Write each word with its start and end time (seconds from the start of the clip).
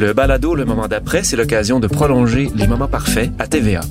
Le 0.00 0.14
balado 0.14 0.54
Le 0.54 0.64
moment 0.64 0.88
d'après, 0.88 1.22
c'est 1.22 1.36
l'occasion 1.36 1.78
de 1.78 1.86
prolonger 1.86 2.48
les 2.56 2.66
moments 2.66 2.88
parfaits 2.88 3.30
à 3.38 3.46
TVA. 3.46 3.82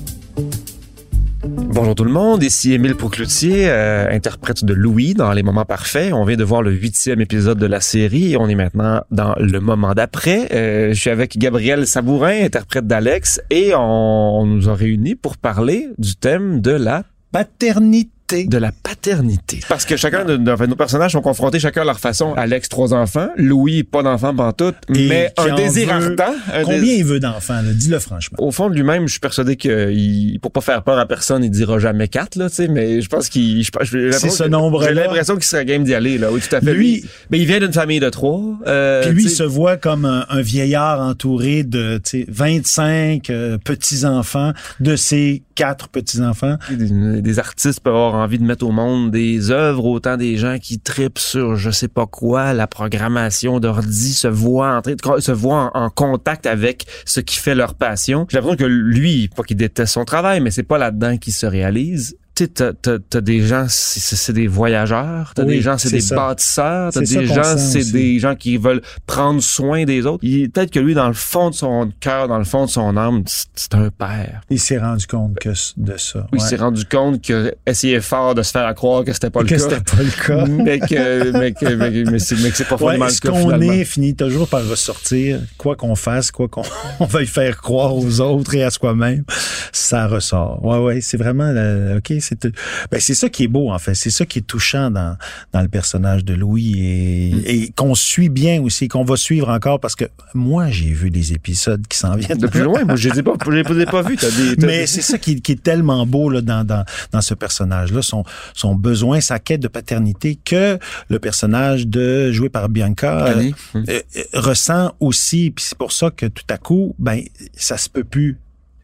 Bonjour 1.44 1.94
tout 1.94 2.02
le 2.02 2.10
monde, 2.10 2.42
ici 2.42 2.72
Émile 2.72 2.96
Poucloutier, 2.96 3.70
euh, 3.70 4.10
interprète 4.10 4.64
de 4.64 4.74
Louis 4.74 5.14
dans 5.14 5.32
Les 5.32 5.44
Moments 5.44 5.64
Parfaits. 5.64 6.12
On 6.12 6.24
vient 6.24 6.36
de 6.36 6.42
voir 6.42 6.62
le 6.62 6.72
huitième 6.72 7.20
épisode 7.20 7.58
de 7.58 7.66
la 7.66 7.80
série 7.80 8.32
et 8.32 8.36
on 8.36 8.48
est 8.48 8.56
maintenant 8.56 9.02
dans 9.12 9.36
le 9.38 9.60
moment 9.60 9.94
d'après. 9.94 10.48
Euh, 10.52 10.88
je 10.92 11.00
suis 11.00 11.10
avec 11.10 11.38
Gabriel 11.38 11.86
Sabourin, 11.86 12.42
interprète 12.42 12.88
d'Alex, 12.88 13.40
et 13.50 13.72
on, 13.76 14.40
on 14.40 14.46
nous 14.46 14.68
a 14.68 14.74
réunis 14.74 15.14
pour 15.14 15.36
parler 15.36 15.90
du 15.98 16.16
thème 16.16 16.60
de 16.60 16.72
la 16.72 17.04
Paternité. 17.30 18.19
De 18.32 18.58
la 18.58 18.72
paternité. 18.72 19.60
Parce 19.68 19.84
que 19.84 19.96
chacun 19.96 20.24
de, 20.24 20.36
nos 20.36 20.76
personnages 20.76 21.12
sont 21.12 21.20
confrontés 21.20 21.58
chacun 21.58 21.82
à 21.82 21.84
leur 21.84 21.98
façon. 22.00 22.34
Alex, 22.34 22.68
trois 22.68 22.94
enfants. 22.94 23.28
Louis, 23.36 23.82
pas 23.82 24.02
d'enfants 24.02 24.34
pantoute, 24.34 24.76
mais 24.88 25.32
un 25.36 25.54
désir 25.54 25.88
veut- 25.98 26.16
ardent. 26.20 26.34
un 26.52 26.62
Combien 26.62 26.80
dés- 26.80 26.96
il 26.98 27.04
veut 27.04 27.20
d'enfants, 27.20 27.54
là? 27.62 27.72
Dis-le 27.72 27.98
franchement. 27.98 28.38
au 28.40 28.50
fond 28.50 28.68
de 28.70 28.74
lui-même, 28.74 29.06
je 29.06 29.12
suis 29.12 29.20
persuadé 29.20 29.56
que 29.56 29.90
il, 29.90 30.38
pour 30.40 30.52
pas 30.52 30.60
faire 30.60 30.82
peur 30.82 30.98
à 30.98 31.06
personne, 31.06 31.42
il 31.44 31.50
dira 31.50 31.78
jamais 31.78 32.08
quatre, 32.08 32.36
là, 32.36 32.48
tu 32.48 32.56
sais, 32.56 32.68
mais 32.68 33.00
je 33.00 33.08
pense 33.08 33.28
qu'il, 33.28 33.62
je, 33.64 33.70
j'ai 33.82 33.98
l'impression 34.04 34.30
ce 34.30 34.42
que- 34.44 34.48
nombre-là. 34.48 34.88
J'ai 34.88 34.94
l'impression 34.94 35.34
qu'il 35.34 35.44
serait 35.44 35.64
game 35.64 35.84
d'y 35.84 35.94
aller, 35.94 36.18
là. 36.18 36.30
Oui, 36.32 36.40
tout 36.40 36.54
à 36.54 36.60
fait. 36.60 36.72
Lui- 36.74 37.04
mais 37.30 37.38
il 37.38 37.46
vient 37.46 37.58
d'une 37.60 37.72
famille 37.72 38.00
de 38.00 38.08
trois. 38.10 38.40
Euh, 38.66 39.02
Puis 39.04 39.12
lui, 39.12 39.24
il 39.24 39.30
se 39.30 39.42
voit 39.42 39.76
comme 39.76 40.04
un, 40.04 40.26
un 40.28 40.40
vieillard 40.42 41.00
entouré 41.00 41.64
de 41.64 42.00
tu 42.04 42.20
sais, 42.20 42.26
25 42.28 43.30
euh, 43.30 43.58
petits-enfants, 43.58 44.52
de 44.80 44.96
ses 44.96 45.42
quatre 45.60 45.88
petits-enfants. 45.88 46.56
des, 46.70 47.38
artistes 47.38 47.80
peuvent 47.80 47.94
avoir 47.94 48.14
envie 48.14 48.38
de 48.38 48.44
mettre 48.44 48.64
au 48.64 48.70
monde 48.70 49.10
des 49.10 49.50
œuvres, 49.50 49.84
autant 49.84 50.16
des 50.16 50.38
gens 50.38 50.56
qui 50.58 50.80
tripent 50.80 51.18
sur 51.18 51.56
je 51.56 51.70
sais 51.70 51.88
pas 51.88 52.06
quoi, 52.06 52.54
la 52.54 52.66
programmation 52.66 53.60
d'ordi, 53.60 54.14
se 54.14 54.26
voient 54.26 54.80
en 54.80 55.20
se 55.20 55.32
voient 55.32 55.70
en, 55.74 55.84
en 55.84 55.90
contact 55.90 56.46
avec 56.46 56.86
ce 57.04 57.20
qui 57.20 57.36
fait 57.36 57.54
leur 57.54 57.74
passion. 57.74 58.26
J'ai 58.30 58.38
l'impression 58.38 58.56
que 58.56 58.64
lui, 58.64 59.28
pas 59.28 59.42
qu'il 59.42 59.58
déteste 59.58 59.92
son 59.92 60.06
travail, 60.06 60.40
mais 60.40 60.50
c'est 60.50 60.62
pas 60.62 60.78
là-dedans 60.78 61.18
qu'il 61.18 61.34
se 61.34 61.44
réalise. 61.44 62.16
Tu 62.40 62.48
t'as, 62.48 62.72
t'as, 62.72 63.20
des 63.20 63.46
gens, 63.46 63.66
c'est, 63.68 64.32
des 64.32 64.46
voyageurs, 64.46 65.32
t'as 65.34 65.44
Oui, 65.44 65.56
des 65.56 65.60
gens, 65.60 65.76
c'est, 65.76 65.90
des 65.90 66.00
ça. 66.00 66.16
bâtisseurs, 66.16 66.90
t'as 66.90 67.00
des 67.00 67.26
gens, 67.26 67.58
c'est 67.58 67.92
des 67.92 68.18
gens 68.18 68.34
qui 68.34 68.56
veulent 68.56 68.80
prendre 69.06 69.42
soin 69.42 69.84
des 69.84 70.06
autres. 70.06 70.22
Peut-être 70.22 70.70
que 70.70 70.80
lui, 70.80 70.94
dans 70.94 71.08
le 71.08 71.12
fond 71.12 71.50
de 71.50 71.54
son 71.54 71.90
cœur, 72.00 72.28
dans 72.28 72.38
le 72.38 72.44
fond 72.44 72.64
de 72.64 72.70
son 72.70 72.96
âme, 72.96 73.24
c'est, 73.26 73.74
un 73.74 73.90
père. 73.90 74.40
Il 74.48 74.58
s'est 74.58 74.78
rendu 74.78 75.06
compte 75.06 75.38
que 75.38 75.50
de 75.76 75.96
ça. 75.98 76.26
Oui, 76.32 76.38
il 76.38 76.40
s'est 76.40 76.56
rendu 76.56 76.86
compte 76.86 77.22
que 77.22 77.54
essayait 77.66 78.00
fort 78.00 78.34
de 78.34 78.42
se 78.42 78.52
faire 78.52 78.64
à 78.66 78.72
croire 78.72 79.04
que 79.04 79.12
c'était 79.12 79.28
pas 79.28 79.40
le 79.42 79.46
que 79.46 79.56
cas. 79.56 79.58
c'était 79.58 79.80
pas 79.80 80.02
le 80.02 80.26
cas. 80.26 80.46
mais 80.64 80.78
que, 80.80 81.38
mais 81.38 81.52
que, 81.52 81.74
mais, 81.74 81.92
que- 81.92 82.10
mais 82.10 82.18
c'est, 82.18 82.36
que 82.36 82.74
pas 82.74 82.82
Ouais, 82.82 82.96
ce 83.10 83.20
le 83.26 83.32
cas 83.32 83.38
qu'on 83.38 83.60
est 83.60 83.84
finit 83.84 84.14
toujours 84.14 84.48
par 84.48 84.66
ressortir, 84.66 85.40
quoi 85.58 85.76
qu'on 85.76 85.94
fasse, 85.94 86.30
quoi 86.30 86.48
qu'on 86.48 86.62
on 87.00 87.04
veuille 87.04 87.26
faire 87.26 87.58
croire 87.58 87.94
aux 87.94 88.20
autres 88.22 88.54
et 88.54 88.62
à 88.64 88.70
soi-même, 88.70 89.24
ça 89.72 90.06
ressort. 90.06 90.64
Ouais, 90.64 90.78
ouais, 90.78 91.00
c'est 91.00 91.16
vraiment, 91.16 91.44
euh, 91.44 91.98
ok, 91.98 92.14
c'est, 92.20 92.46
ben 92.90 93.00
c'est 93.00 93.14
ça 93.14 93.28
qui 93.28 93.44
est 93.44 93.48
beau 93.48 93.70
en 93.70 93.78
fait, 93.78 93.94
c'est 93.94 94.10
ça 94.10 94.26
qui 94.26 94.40
est 94.40 94.42
touchant 94.42 94.90
dans 94.90 95.16
dans 95.52 95.62
le 95.62 95.68
personnage 95.68 96.24
de 96.24 96.34
Louis 96.34 96.74
et, 96.80 97.30
Mm. 97.30 97.42
et 97.46 97.72
qu'on 97.76 97.94
suit 97.94 98.28
bien 98.28 98.60
aussi, 98.62 98.88
qu'on 98.88 99.04
va 99.04 99.16
suivre 99.16 99.48
encore 99.48 99.80
parce 99.80 99.94
que 99.94 100.04
moi 100.34 100.68
j'ai 100.68 100.90
vu 100.90 101.10
des 101.10 101.32
épisodes 101.32 101.86
qui 101.86 101.98
s'en 101.98 102.14
viennent 102.16 102.38
De 102.38 102.46
plus 102.46 102.62
loin, 102.62 102.84
moi, 102.84 102.96
je 102.96 103.08
les 103.08 103.18
ai 103.18 103.22
pas, 103.22 103.32
je 103.44 103.50
les 103.50 103.82
ai 103.82 103.86
pas 103.86 104.02
vus. 104.02 104.18
Mais 104.58 104.86
c'est 104.86 105.02
ça 105.02 105.18
qui, 105.18 105.40
qui 105.40 105.52
est 105.52 105.62
tellement 105.62 106.06
beau 106.06 106.30
là, 106.30 106.40
dans, 106.40 106.64
dans, 106.64 106.84
dans 107.12 107.20
ce 107.20 107.34
personnage-là, 107.34 108.02
son, 108.02 108.24
son 108.54 108.74
besoin, 108.74 109.20
sa 109.20 109.38
quête 109.38 109.60
de 109.60 109.68
paternité 109.68 110.38
que 110.42 110.78
le 111.08 111.18
personnage 111.18 111.86
de 111.86 112.32
joué 112.32 112.48
par 112.48 112.68
Bianca 112.68 113.26
euh, 113.26 113.50
euh, 113.76 113.80
euh, 113.88 114.22
ressent 114.34 114.94
aussi. 115.00 115.50
Puis 115.50 115.66
c'est 115.68 115.78
pour 115.78 115.92
ça 115.92 116.10
que 116.10 116.26
tout 116.26 116.44
à 116.48 116.58
coup, 116.58 116.94
ben 116.98 117.22
ça 117.54 117.76
se 117.76 117.88
peut 117.88 118.04
plus 118.04 118.38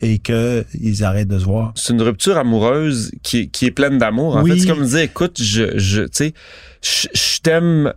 et 0.08 0.18
que 0.18 0.64
ils 0.80 1.02
arrêtent 1.04 1.28
de 1.28 1.38
se 1.38 1.44
voir. 1.44 1.72
c'est 1.74 1.92
une 1.92 2.02
rupture 2.02 2.36
amoureuse 2.36 3.10
qui, 3.22 3.38
est- 3.40 3.46
qui 3.48 3.66
est 3.66 3.70
pleine 3.70 3.98
d'amour. 3.98 4.36
En 4.36 4.42
Oui. 4.42 4.52
fait, 4.52 4.58
c'est 4.60 4.68
comme 4.68 4.84
dire, 4.84 4.98
écoute, 5.00 5.38
je, 5.42 5.76
je, 5.78 6.02
tu 6.02 6.08
sais, 6.12 6.34
je, 6.82 7.40
t'aime, 7.42 7.92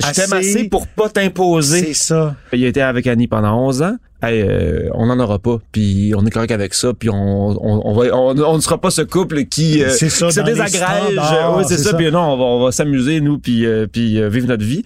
je 0.00 0.12
t'aime 0.12 0.32
Assez. 0.34 0.64
pour 0.68 0.86
pas 0.86 1.08
t'imposer. 1.08 1.80
C'est 1.86 1.94
ça. 1.94 2.36
Il 2.52 2.64
a 2.64 2.68
été 2.68 2.82
avec 2.82 3.06
Annie 3.06 3.26
pendant 3.28 3.58
11 3.66 3.82
ans. 3.82 3.96
Hey, 4.20 4.42
euh, 4.42 4.88
on 4.94 5.06
n'en 5.06 5.20
aura 5.20 5.38
pas, 5.38 5.58
puis 5.70 6.12
on 6.16 6.26
est 6.26 6.30
correct 6.30 6.50
avec 6.50 6.74
ça, 6.74 6.92
puis 6.92 7.08
on, 7.08 7.14
on, 7.16 7.82
on 7.84 7.94
va, 7.94 8.12
on, 8.16 8.36
on 8.36 8.56
ne 8.56 8.60
sera 8.60 8.76
pas 8.80 8.90
ce 8.90 9.02
couple 9.02 9.44
qui, 9.44 9.80
euh, 9.84 9.90
C'est 9.90 10.08
ça, 10.08 10.26
qui 10.26 10.32
se 10.32 10.40
désagrège. 10.40 11.16
Ouais, 11.16 11.62
c'est 11.68 11.76
ça. 11.78 11.90
ça. 11.90 11.96
Puis 11.96 12.10
non, 12.10 12.32
on 12.32 12.36
va, 12.36 12.44
on 12.44 12.64
va 12.64 12.72
s'amuser 12.72 13.20
nous, 13.20 13.38
puis 13.38 13.64
euh, 13.64 13.86
puis 13.86 14.18
euh, 14.20 14.28
vivre 14.28 14.48
notre 14.48 14.64
vie. 14.64 14.82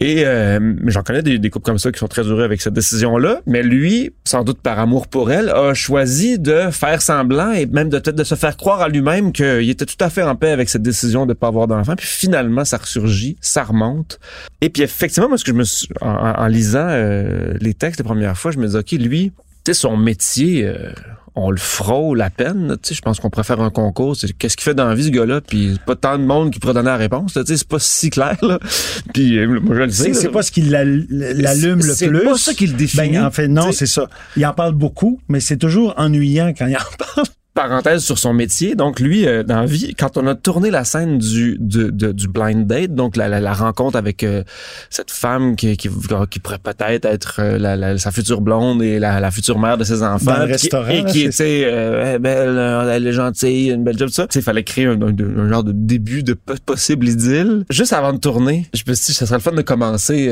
Et 0.00 0.24
euh, 0.24 0.74
j'en 0.86 1.02
connais 1.02 1.22
des, 1.22 1.38
des 1.38 1.50
couples 1.50 1.66
comme 1.66 1.78
ça 1.78 1.92
qui 1.92 1.98
sont 1.98 2.08
très 2.08 2.22
heureux 2.22 2.44
avec 2.44 2.60
cette 2.62 2.72
décision-là. 2.72 3.40
Mais 3.46 3.62
lui, 3.62 4.10
sans 4.24 4.42
doute 4.42 4.58
par 4.60 4.78
amour 4.78 5.06
pour 5.06 5.30
elle, 5.30 5.50
a 5.50 5.74
choisi 5.74 6.38
de 6.38 6.70
faire 6.70 7.02
semblant 7.02 7.52
et 7.52 7.66
même 7.66 7.88
de 7.90 7.98
de 7.98 8.24
se 8.24 8.34
faire 8.34 8.56
croire 8.56 8.80
à 8.80 8.88
lui-même 8.88 9.32
qu'il 9.32 9.68
était 9.68 9.84
tout 9.86 9.96
à 10.00 10.08
fait 10.10 10.22
en 10.22 10.34
paix 10.34 10.50
avec 10.50 10.68
cette 10.70 10.82
décision 10.82 11.26
de 11.26 11.34
pas 11.34 11.48
avoir 11.48 11.66
d'enfant. 11.68 11.94
Puis 11.96 12.06
finalement, 12.06 12.64
ça 12.64 12.78
ressurgit, 12.78 13.36
ça 13.40 13.64
remonte. 13.64 14.18
Et 14.60 14.70
puis 14.70 14.82
effectivement, 14.82 15.28
moi, 15.28 15.38
ce 15.38 15.44
que 15.44 15.52
je 15.52 15.56
me 15.56 15.64
suis, 15.64 15.88
en, 16.00 16.08
en- 16.08 16.46
lisant 16.46 16.88
euh, 16.88 17.54
les 17.60 17.74
textes 17.74 18.00
la 18.00 18.04
première 18.04 18.36
fois, 18.38 18.50
je 18.50 18.58
me 18.58 18.66
dis 18.66 18.76
ok, 18.76 18.92
lui, 18.92 19.32
tu 19.64 19.72
sais, 19.72 19.74
son 19.74 19.96
métier. 19.96 20.66
euh, 20.66 20.90
on 21.34 21.50
le 21.50 21.56
frôle 21.56 22.20
à 22.20 22.28
peine, 22.30 22.76
tu 22.82 22.90
sais, 22.90 22.94
je 22.94 23.00
pense 23.00 23.18
qu'on 23.20 23.30
pourrait 23.30 23.44
faire 23.44 23.60
un 23.60 23.70
concours, 23.70 24.14
c'est 24.16 24.32
qu'est-ce 24.32 24.56
qu'il 24.56 24.64
fait 24.64 24.74
dans 24.74 24.86
la 24.86 24.94
vie 24.94 25.04
ce 25.04 25.08
gars-là, 25.10 25.40
puis 25.40 25.78
pas 25.86 25.96
tant 25.96 26.18
de 26.18 26.24
monde 26.24 26.50
qui 26.50 26.58
pourrait 26.58 26.74
donner 26.74 26.90
la 26.90 26.96
réponse, 26.96 27.34
là, 27.34 27.42
tu 27.42 27.52
sais, 27.52 27.56
c'est 27.58 27.68
pas 27.68 27.78
si 27.78 28.10
clair 28.10 28.36
là. 28.42 28.58
Puis 29.14 29.38
euh, 29.38 29.60
moi 29.60 29.74
je 29.76 29.80
le 29.82 29.90
sais. 29.90 30.04
C'est 30.12 30.14
c'est 30.14 30.28
pas 30.28 30.42
ce 30.42 30.52
qui 30.52 30.62
l'al- 30.62 31.06
l'allume 31.10 31.78
le 31.84 31.94
C'est 31.94 32.08
plus. 32.08 32.24
pas 32.24 32.36
ça 32.36 32.52
qui 32.54 32.66
le 32.66 32.74
définit. 32.74 33.12
Ben, 33.12 33.24
en 33.26 33.30
fait, 33.30 33.48
non, 33.48 33.72
c'est 33.72 33.86
ça. 33.86 34.08
Il 34.36 34.44
en 34.46 34.52
parle 34.52 34.74
beaucoup, 34.74 35.20
mais 35.28 35.40
c'est 35.40 35.56
toujours 35.56 35.94
ennuyant 35.96 36.52
quand 36.56 36.66
il 36.66 36.76
en 36.76 36.80
parle. 37.14 37.26
Parenthèse 37.54 38.02
sur 38.02 38.18
son 38.18 38.32
métier. 38.32 38.74
Donc 38.74 38.98
lui, 39.00 39.26
euh, 39.26 39.42
dans 39.42 39.60
la 39.60 39.66
vie, 39.66 39.94
quand 39.94 40.16
on 40.16 40.26
a 40.26 40.34
tourné 40.34 40.70
la 40.70 40.84
scène 40.84 41.18
du 41.18 41.56
de, 41.60 41.90
de- 41.90 42.12
du 42.12 42.28
blind 42.28 42.66
date, 42.66 42.94
donc 42.94 43.16
la, 43.16 43.28
la, 43.28 43.40
la 43.40 43.52
rencontre 43.52 43.96
avec 43.96 44.22
euh, 44.24 44.42
cette 44.90 45.10
femme 45.10 45.56
qui, 45.56 45.76
qui, 45.76 45.88
qui 46.30 46.38
pourrait 46.40 46.58
peut-être 46.58 47.04
être 47.04 47.36
euh, 47.40 47.58
la, 47.58 47.76
la- 47.76 47.98
sa 47.98 48.10
future 48.10 48.40
blonde 48.40 48.82
et 48.82 48.98
la, 48.98 49.20
la 49.20 49.30
future 49.30 49.58
mère 49.58 49.76
de 49.78 49.84
ses 49.84 50.02
enfants, 50.02 50.32
Dans 50.32 50.38
le 50.38 50.44
puis- 50.44 50.52
restaurant, 50.52 50.88
et 50.88 51.02
là, 51.02 51.10
qui 51.10 51.22
était 51.22 51.62
euh, 51.66 52.18
belle, 52.18 52.56
euh, 52.58 52.90
elle 52.94 53.06
est 53.06 53.12
gentille, 53.12 53.70
une 53.70 53.84
belle 53.84 53.98
job, 53.98 54.08
tout 54.08 54.14
ça. 54.14 54.26
Il 54.34 54.42
fallait 54.42 54.64
créer 54.64 54.86
un, 54.86 55.00
un- 55.02 55.38
un 55.38 55.48
genre 55.48 55.64
de 55.64 55.72
début 55.72 56.22
de 56.22 56.34
po- 56.34 56.54
possible 56.64 57.08
idylle. 57.08 57.64
Juste 57.70 57.92
avant 57.92 58.12
de 58.12 58.18
tourner, 58.18 58.66
je 58.74 58.82
me 58.88 58.94
suis 58.94 59.06
dit, 59.06 59.12
ça 59.14 59.26
serait 59.26 59.36
le 59.38 59.42
fun 59.42 59.52
de 59.52 59.62
commencer. 59.62 60.28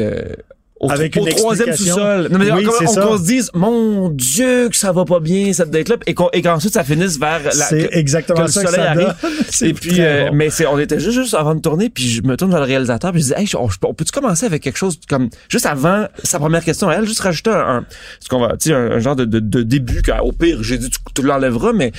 Au, 0.80 0.90
Avec 0.90 1.16
au 1.16 1.26
une 1.26 1.34
troisième 1.34 1.76
sous-sol. 1.76 2.28
Non, 2.30 2.38
mais 2.38 2.50
Oui, 2.50 2.66
on, 2.66 2.94
qu'on 2.94 3.18
se 3.18 3.22
dise, 3.22 3.50
mon 3.54 4.08
Dieu, 4.08 4.68
que 4.70 4.76
ça 4.76 4.92
va 4.92 5.04
pas 5.04 5.20
bien, 5.20 5.52
cette 5.52 5.70
date-là, 5.70 5.96
et 6.06 6.14
qu'ensuite 6.14 6.72
ça 6.72 6.84
finisse 6.84 7.18
vers 7.18 7.40
la, 7.44 7.50
C'est 7.52 7.90
exactement 7.92 8.40
que 8.40 8.44
le 8.46 8.50
ça 8.50 8.64
que 8.64 8.70
soleil 8.70 8.84
ça 8.84 8.90
arrive. 8.90 9.14
Et 9.62 9.74
puis, 9.74 9.96
euh, 10.00 10.30
bon. 10.30 10.36
mais 10.36 10.48
c'est, 10.50 10.66
on 10.66 10.78
était 10.78 10.98
juste, 10.98 11.20
juste 11.20 11.34
avant 11.34 11.54
de 11.54 11.60
tourner, 11.60 11.90
puis 11.90 12.08
je 12.08 12.22
me 12.22 12.34
tourne 12.36 12.50
vers 12.50 12.60
le 12.60 12.66
réalisateur, 12.66 13.12
puis 13.12 13.20
je 13.20 13.26
dis, 13.26 13.32
hey, 13.36 13.46
on, 13.56 13.68
on 13.84 13.94
peut-tu 13.94 14.10
commencer 14.12 14.46
avec 14.46 14.62
quelque 14.62 14.78
chose 14.78 14.98
comme, 15.08 15.28
juste 15.50 15.66
avant 15.66 16.06
sa 16.24 16.38
première 16.38 16.64
question 16.64 16.88
à 16.88 16.94
elle, 16.94 17.06
juste 17.06 17.20
rajouter 17.20 17.50
un, 17.50 17.60
un- 17.76 17.84
ce 18.20 18.28
qu'on 18.30 18.40
va, 18.40 18.56
tu 18.56 18.70
sais, 18.70 18.74
un, 18.74 18.92
un 18.92 18.98
genre 19.00 19.16
de, 19.16 19.26
de, 19.26 19.38
de 19.40 19.62
début, 19.62 20.00
qu'au 20.02 20.32
pire, 20.32 20.62
j'ai 20.62 20.78
dit, 20.78 20.88
tu, 20.88 20.98
tu 21.14 21.22
l'enlèveras, 21.22 21.72
mais 21.74 21.92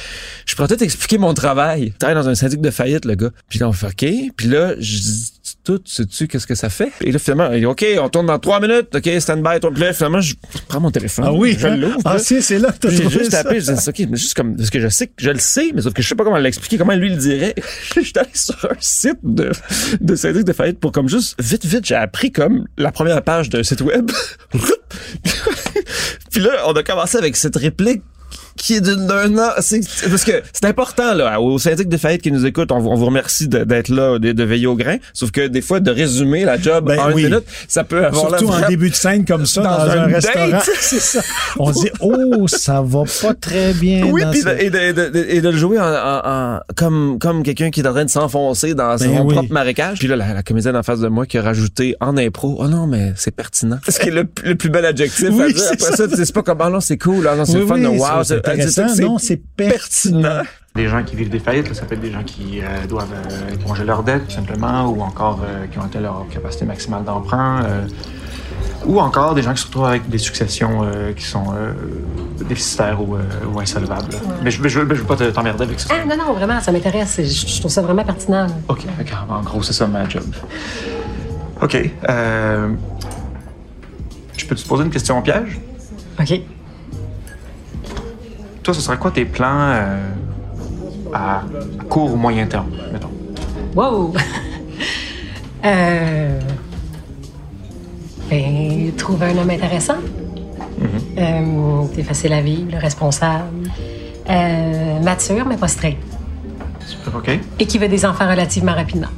je 0.47 0.55
pourrais 0.55 0.67
peut-être 0.67 0.81
expliquer 0.81 1.19
mon 1.19 1.33
travail. 1.35 1.83
Il 1.87 1.93
travaille 1.93 2.15
dans 2.21 2.29
un 2.29 2.35
syndic 2.35 2.61
de 2.61 2.71
faillite, 2.71 3.05
le 3.05 3.13
gars. 3.15 3.29
Puis 3.47 3.59
là, 3.59 3.69
on 3.69 3.73
fait, 3.73 3.87
OK. 3.87 4.31
Puis 4.35 4.47
là, 4.47 4.73
je 4.79 4.97
dis, 4.97 5.30
tout, 5.63 5.81
sais-tu 5.85 6.27
qu'est-ce 6.27 6.47
que 6.47 6.55
ça 6.55 6.69
fait? 6.69 6.91
Et 7.01 7.11
là, 7.11 7.19
finalement, 7.19 7.51
il 7.53 7.59
dit, 7.59 7.65
OK, 7.65 7.85
on 7.99 8.09
tourne 8.09 8.25
dans 8.27 8.39
trois 8.39 8.59
minutes, 8.59 8.95
OK, 8.95 9.09
stand-by, 9.19 9.59
toi. 9.59 9.71
Puis 9.71 9.81
là, 9.81 9.93
finalement, 9.93 10.21
je 10.21 10.35
prends 10.67 10.79
mon 10.79 10.91
téléphone. 10.91 11.25
Ah 11.27 11.33
oui, 11.33 11.55
je 11.57 11.67
hein? 11.67 11.75
l'ouvre. 11.77 11.97
Ah 12.05 12.13
là. 12.13 12.19
si, 12.19 12.41
c'est 12.41 12.59
là 12.59 12.71
que 12.71 12.77
t'as 12.77 12.89
Puis 12.89 12.97
J'ai 12.97 13.09
juste 13.09 13.31
ça. 13.31 13.43
tapé, 13.43 13.59
je 13.59 13.71
dis, 13.71 13.89
OK, 13.89 14.07
mais 14.09 14.17
juste 14.17 14.33
comme, 14.33 14.55
parce 14.55 14.69
que 14.69 14.79
je 14.79 14.87
sais 14.87 15.07
que 15.07 15.13
je 15.17 15.29
le 15.29 15.39
sais, 15.39 15.71
mais 15.73 15.81
sauf 15.81 15.93
que 15.93 16.01
je 16.01 16.07
sais 16.07 16.15
pas 16.15 16.23
comment 16.23 16.37
l'expliquer, 16.37 16.77
comment 16.77 16.93
lui 16.93 17.09
le 17.09 17.17
dirait. 17.17 17.55
je 17.95 18.01
suis 18.01 18.13
allé 18.15 18.29
sur 18.33 18.55
un 18.69 18.75
site 18.79 19.19
de, 19.23 19.51
de 19.99 20.15
syndic 20.15 20.43
de 20.43 20.53
faillite 20.53 20.79
pour 20.79 20.91
comme 20.91 21.09
juste, 21.09 21.35
vite, 21.41 21.65
vite, 21.65 21.85
j'ai 21.85 21.95
appris 21.95 22.31
comme 22.31 22.65
la 22.77 22.91
première 22.91 23.21
page 23.23 23.49
d'un 23.49 23.63
site 23.63 23.81
web. 23.81 24.11
Puis 26.31 26.41
là, 26.41 26.63
on 26.67 26.73
a 26.73 26.83
commencé 26.83 27.17
avec 27.17 27.35
cette 27.35 27.55
réplique 27.55 28.01
qui 28.61 28.75
est 28.75 28.81
d'une- 28.81 29.07
d'un 29.07 29.35
an. 29.39 29.49
C'est, 29.59 29.81
parce 30.09 30.23
que 30.23 30.33
c'est 30.53 30.65
important, 30.65 31.13
là, 31.15 31.41
au 31.41 31.57
syndic 31.57 31.89
de 31.89 31.97
faillite 31.97 32.21
qui 32.21 32.31
nous 32.31 32.45
écoute, 32.45 32.71
on, 32.71 32.79
vous- 32.79 32.89
on 32.89 32.95
vous 32.95 33.07
remercie 33.07 33.47
de- 33.47 33.63
d'être 33.63 33.89
là, 33.89 34.19
de, 34.19 34.31
de 34.33 34.43
veiller 34.43 34.67
au 34.67 34.75
grain. 34.75 34.97
Sauf 35.13 35.31
que 35.31 35.47
des 35.47 35.61
fois, 35.61 35.79
de 35.79 35.89
résumer 35.89 36.45
la 36.45 36.59
job 36.61 36.85
Ben 36.85 36.99
en 36.99 37.09
une 37.09 37.15
oui. 37.15 37.23
minute, 37.25 37.43
ça 37.67 37.83
peut 37.83 38.05
avoir 38.05 38.29
Surtout 38.37 38.47
en 38.49 38.67
début 38.67 38.91
de 38.91 38.95
scène 38.95 39.25
comme 39.25 39.45
ça, 39.47 39.61
Dans 39.63 39.69
dans, 39.85 39.91
un, 39.91 40.05
restaurant. 40.05 40.59
c'est 40.79 40.99
ça. 40.99 41.21
On 41.57 41.73
se 41.73 41.81
dit, 41.81 41.89
oh, 42.01 42.47
ça 42.47 42.81
va 42.85 43.03
pas 43.21 43.33
très 43.33 43.73
bien. 43.73 44.05
Oui, 44.05 44.21
dans 44.21 44.31
ce- 44.31 44.45
de, 44.45 44.49
et, 44.59 44.69
de, 44.69 45.25
et 45.29 45.41
de 45.41 45.49
le 45.49 45.57
jouer 45.57 45.79
en, 45.79 45.83
en- 45.85 46.21
en- 46.23 46.59
comme, 46.75 47.17
comme 47.19 47.41
quelqu'un 47.41 47.71
qui 47.71 47.79
est 47.81 47.87
en 47.87 47.93
train 47.93 48.05
de 48.05 48.09
s'enfoncer 48.11 48.75
dans 48.75 48.95
son 48.99 49.05
Ben 49.05 49.21
oui. 49.25 49.33
propre 49.33 49.51
marécage. 49.51 49.97
Puis 49.99 50.07
là, 50.07 50.15
la, 50.15 50.33
la 50.35 50.43
comédienne 50.43 50.75
en 50.75 50.83
face 50.83 50.99
de 50.99 51.07
moi 51.07 51.25
qui 51.25 51.37
a 51.39 51.41
rajouté 51.41 51.95
en 51.99 52.15
impro, 52.15 52.57
oh 52.59 52.67
non, 52.67 52.85
mais 52.85 53.13
c'est 53.15 53.35
pertinent. 53.35 53.79
Ce 53.87 53.99
qui 53.99 54.09
est 54.09 54.11
le, 54.11 54.25
le 54.43 54.55
plus 54.55 54.69
bel 54.69 54.85
adjectif 54.85 55.29
à 55.29 55.31
Oui, 55.31 55.53
dire. 55.53 55.63
c'est 55.63 55.81
Après 55.83 55.95
ça, 55.97 56.07
tu 56.07 56.15
sais, 56.15 56.25
c'est 56.25 56.33
pas 56.35 56.43
comme, 56.43 56.59
oh 56.63 56.69
non, 56.69 56.79
c'est 56.79 56.97
cool, 56.97 57.27
ah 57.27 57.35
non, 57.35 57.45
c'est 57.45 57.65
fun, 57.65 57.75
oui, 57.79 57.97
wow, 57.97 58.23
c'est- 58.23 58.35
c'est 58.35 58.50
intéressant. 58.53 58.95
Non, 59.01 59.17
c'est 59.17 59.37
pertinent. 59.55 60.41
Des 60.75 60.87
gens 60.87 61.03
qui 61.03 61.15
vivent 61.17 61.29
des 61.29 61.39
faillites, 61.39 61.67
là, 61.67 61.73
ça 61.73 61.83
peut 61.85 61.95
être 61.95 62.01
des 62.01 62.11
gens 62.11 62.23
qui 62.23 62.61
euh, 62.61 62.87
doivent 62.87 63.11
euh, 63.13 63.53
éponger 63.53 63.83
leurs 63.83 64.03
dettes, 64.03 64.25
tout 64.27 64.33
simplement, 64.35 64.85
ou 64.89 65.01
encore 65.01 65.41
euh, 65.43 65.67
qui 65.67 65.77
ont 65.79 65.83
atteint 65.83 65.99
leur 65.99 66.25
capacité 66.29 66.63
maximale 66.65 67.03
d'emprunt, 67.03 67.63
euh, 67.65 67.81
ou 68.85 68.99
encore 69.01 69.35
des 69.35 69.41
gens 69.41 69.53
qui 69.53 69.61
se 69.61 69.65
retrouvent 69.67 69.85
avec 69.85 70.07
des 70.09 70.17
successions 70.17 70.81
euh, 70.83 71.11
qui 71.11 71.25
sont 71.25 71.53
euh, 71.53 71.73
déficitaires 72.47 73.01
ou, 73.01 73.15
euh, 73.15 73.19
ou 73.53 73.59
insolvables. 73.59 74.15
Mais 74.43 74.49
je 74.49 74.61
ne 74.61 74.83
veux, 74.85 75.03
pas 75.03 75.17
te- 75.17 75.29
t'emmerder 75.29 75.63
avec 75.65 75.79
ça. 75.79 75.89
Ah, 75.93 76.05
non, 76.05 76.15
non, 76.15 76.33
vraiment, 76.33 76.59
ça 76.61 76.71
m'intéresse. 76.71 77.17
Je, 77.19 77.47
je 77.47 77.59
trouve 77.59 77.69
ça 77.71 77.81
vraiment 77.81 78.05
pertinent. 78.05 78.47
OK, 78.69 78.85
OK, 78.99 79.11
en 79.29 79.41
gros, 79.41 79.61
c'est 79.63 79.73
ça 79.73 79.87
ma 79.87 80.07
job. 80.07 80.23
OK. 81.61 81.77
Euh, 82.09 82.69
je 84.37 84.45
peux 84.45 84.55
te 84.55 84.65
poser 84.67 84.83
une 84.85 84.89
question 84.89 85.21
piège? 85.21 85.59
OK. 86.19 86.41
Toi, 88.63 88.73
ce 88.73 88.81
serait 88.81 88.97
quoi 88.97 89.11
tes 89.11 89.25
plans 89.25 89.71
euh, 89.71 89.97
à 91.13 91.41
court 91.89 92.13
ou 92.13 92.15
moyen 92.15 92.45
terme, 92.45 92.69
mettons? 92.91 93.11
Wow! 93.75 94.13
euh... 95.65 96.39
Ben, 98.29 98.91
trouver 98.97 99.27
un 99.27 99.37
homme 99.39 99.49
intéressant. 99.49 99.97
Euh, 101.17 101.85
t'es 101.93 102.03
facile 102.03 102.33
à 102.33 102.41
vivre, 102.41 102.77
responsable. 102.77 103.69
Euh, 104.29 104.99
mature, 105.01 105.45
mais 105.45 105.57
pas 105.57 105.67
straight. 105.67 105.97
OK. 107.13 107.39
Et 107.59 107.65
qui 107.65 107.77
veut 107.77 107.87
des 107.87 108.05
enfants 108.05 108.29
relativement 108.29 108.73
rapidement. 108.73 109.09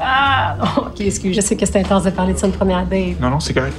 Ah! 0.00 0.56
OK, 0.78 1.00
excuse, 1.00 1.36
je 1.36 1.40
sais 1.40 1.56
que 1.56 1.66
c'est 1.66 1.80
intense 1.80 2.04
de 2.04 2.10
parler 2.10 2.32
de 2.32 2.38
ça 2.38 2.46
une 2.46 2.52
première 2.52 2.86
date. 2.86 3.20
Non, 3.20 3.30
non, 3.30 3.40
c'est 3.40 3.54
correct. 3.54 3.76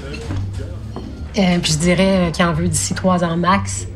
Euh, 1.38 1.60
puis 1.62 1.74
je 1.74 1.78
dirais 1.78 2.28
euh, 2.28 2.32
qu'il 2.32 2.46
en 2.46 2.54
veut 2.54 2.68
d'ici 2.68 2.94
trois 2.94 3.24
ans 3.24 3.38
max. 3.38 3.88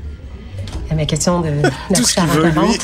Mais 0.96 1.06
question 1.06 1.42
de... 1.44 1.50
Tout 1.94 2.04
ce 2.04 2.14
qu'il 2.14 2.24
veut, 2.26 2.50
lui. 2.50 2.78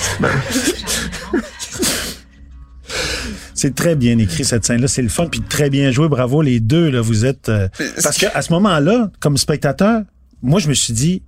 C'est 3.54 3.74
très 3.74 3.96
bien 3.96 4.18
écrit 4.20 4.46
cette 4.46 4.66
scène-là, 4.66 4.88
c'est 4.88 5.02
le 5.02 5.10
fun, 5.10 5.26
puis 5.26 5.42
très 5.42 5.72
bien 5.72 5.90
joué, 5.90 6.08
bravo 6.08 6.44
les 6.44 6.60
deux 6.60 6.92
là, 6.92 7.02
vous 7.02 7.26
êtes 7.26 7.50
euh, 7.50 7.68
parce 8.04 8.18
que 8.18 8.28
à 8.34 8.44
ce 8.44 8.54
moment-là, 8.54 9.10
comme 9.20 9.36
spectateur, 9.36 10.04
moi 10.44 10.60
je 10.60 10.70
me 10.70 10.76
suis 10.76 10.94
dit 10.94 11.24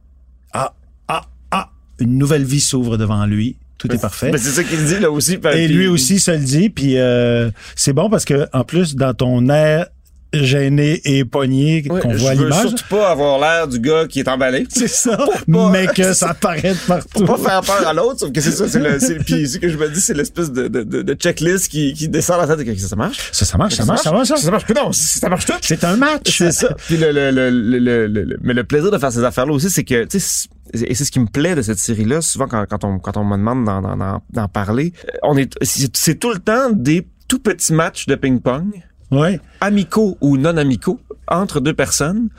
ah 0.54 0.76
ah 1.08 1.24
ah, 1.50 1.72
une 1.98 2.20
nouvelle 2.20 2.44
vie 2.44 2.62
s'ouvre 2.62 2.98
devant 2.98 3.26
lui, 3.26 3.58
tout 3.80 3.92
est 3.92 3.98
parfait. 3.98 4.32
C'est 4.38 4.52
ça 4.52 4.64
qu'il 4.64 4.86
dit, 4.86 5.00
là 5.00 5.10
aussi. 5.10 5.40
Et 5.54 5.68
lui 5.68 5.88
aussi 5.88 6.20
se 6.20 6.30
le 6.30 6.38
dit, 6.38 6.70
puis 6.70 6.98
euh, 6.98 7.50
c'est 7.76 7.94
bon 7.94 8.12
parce 8.12 8.26
que 8.26 8.48
en 8.54 8.64
plus 8.64 8.96
dans 8.96 9.16
ton 9.16 9.50
air 9.50 9.88
gêné 10.34 11.02
et 11.06 11.26
pogné 11.26 11.82
qu'on 11.84 11.98
voit 12.16 12.32
à 12.32 12.36
je 12.36 12.40
veux 12.40 12.46
l'image, 12.46 12.68
surtout 12.68 12.84
pas 12.90 13.10
avoir 13.10 13.40
l'air 13.40 13.68
du 13.68 13.80
gars 13.80 14.06
qui 14.08 14.20
est 14.20 14.28
emballé. 14.28 14.66
c'est 14.70 14.88
ça, 14.88 15.18
pas- 15.18 15.70
mais 15.72 15.88
que 15.88 16.14
ça 16.14 16.34
paraît 16.34 16.74
de 16.74 16.88
partout. 16.88 17.26
Pour 17.26 17.38
pas 17.42 17.50
faire 17.50 17.62
peur 17.62 17.88
à 17.88 17.94
l'autre, 17.94 18.20
sauf 18.20 18.32
que 18.32 18.42
c'est 18.42 18.52
ça, 18.52 18.68
c'est 18.68 18.80
le, 18.80 19.00
c'est, 19.00 19.16
puis 19.24 19.48
ce 19.48 19.58
que 19.58 19.70
je 19.70 19.78
me 19.78 19.90
dis, 19.90 20.02
c'est 20.02 20.14
l'espèce 20.14 20.52
de, 20.52 20.68
de, 20.68 20.84
de, 20.84 21.14
checklist 21.14 21.68
qui, 21.70 21.94
qui 21.94 22.08
descend 22.10 22.40
la 22.48 22.56
tête. 22.56 22.78
Ça, 22.80 22.88
ça 22.90 22.96
marche? 22.96 23.30
Ça, 23.32 23.46
ça 23.46 23.58
marche, 23.58 23.76
ça 23.76 23.86
marche, 23.86 24.02
ça 24.02 24.12
marche? 24.12 24.28
ça. 24.28 24.38
Ça 24.38 24.52
marche? 24.52 24.66
Plus, 24.66 24.76
non, 24.76 24.92
ça 24.92 25.30
marche 25.30 25.46
tout. 25.46 25.54
C'est 25.62 25.84
un 25.84 25.96
match. 25.96 26.38
C'est 26.38 26.52
ça. 26.52 26.74
Puis 26.88 26.98
le, 26.98 27.12
le, 27.12 27.32
le, 27.32 27.50
le, 27.50 27.80
le- 27.80 28.08
le- 28.08 28.24
le- 28.24 28.38
mais 28.42 28.54
le 28.54 28.64
plaisir 28.64 28.92
de 28.92 28.98
faire 28.98 29.12
ces 29.12 29.24
affaires-là 29.24 29.54
aussi, 29.54 29.70
c'est 29.70 29.84
que, 29.84 30.04
tu 30.06 30.20
sais, 30.20 30.48
et 30.74 30.94
c'est 30.94 31.06
ce 31.06 31.12
qui 31.12 31.20
me 31.20 31.26
plaît 31.26 31.56
de 31.56 31.62
cette 31.64 31.80
série-là, 31.80 32.22
souvent 32.22 32.48
quand, 32.48 32.64
quand 32.70 32.84
on, 32.84 33.00
quand 33.00 33.18
on 33.18 33.24
me 33.26 33.36
demande 33.38 33.66
d'en, 33.66 33.82
d'en, 33.82 33.98
d'en- 33.98 34.22
d'en 34.32 34.48
parler, 34.48 34.94
euh, 35.08 35.18
on 35.24 35.36
est, 35.38 35.52
c'est, 35.64 35.90
c'est 35.98 36.16
tout 36.16 36.32
le 36.32 36.38
temps 36.40 36.70
des 36.72 37.08
tout 37.28 37.40
petits 37.40 37.74
matchs 37.74 38.06
de 38.06 38.16
ping-pong, 38.16 38.72
Ouais. 39.12 39.40
amicaux 39.62 40.18
ou 40.22 40.38
non 40.38 40.56
amicaux, 40.58 41.00
entre 41.28 41.60
deux 41.60 41.74
personnes, 41.74 42.30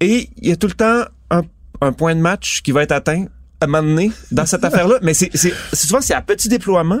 et 0.00 0.28
il 0.38 0.48
y 0.48 0.52
a 0.52 0.56
tout 0.56 0.66
le 0.66 0.72
temps 0.74 1.02
un, 1.30 1.42
un 1.80 1.92
point 1.92 2.14
de 2.14 2.20
match 2.20 2.62
qui 2.62 2.72
va 2.72 2.82
être 2.82 2.92
atteint 2.92 3.26
à 3.60 3.64
un 3.64 3.68
moment 3.68 3.82
donné 3.88 4.10
dans 4.32 4.44
cette 4.46 4.64
affaire-là. 4.68 4.98
Mais 5.02 5.14
c'est, 5.14 5.30
c'est, 5.34 5.52
souvent, 5.72 6.00
c'est 6.00 6.14
à 6.14 6.20
petit 6.22 6.48
déploiement, 6.48 7.00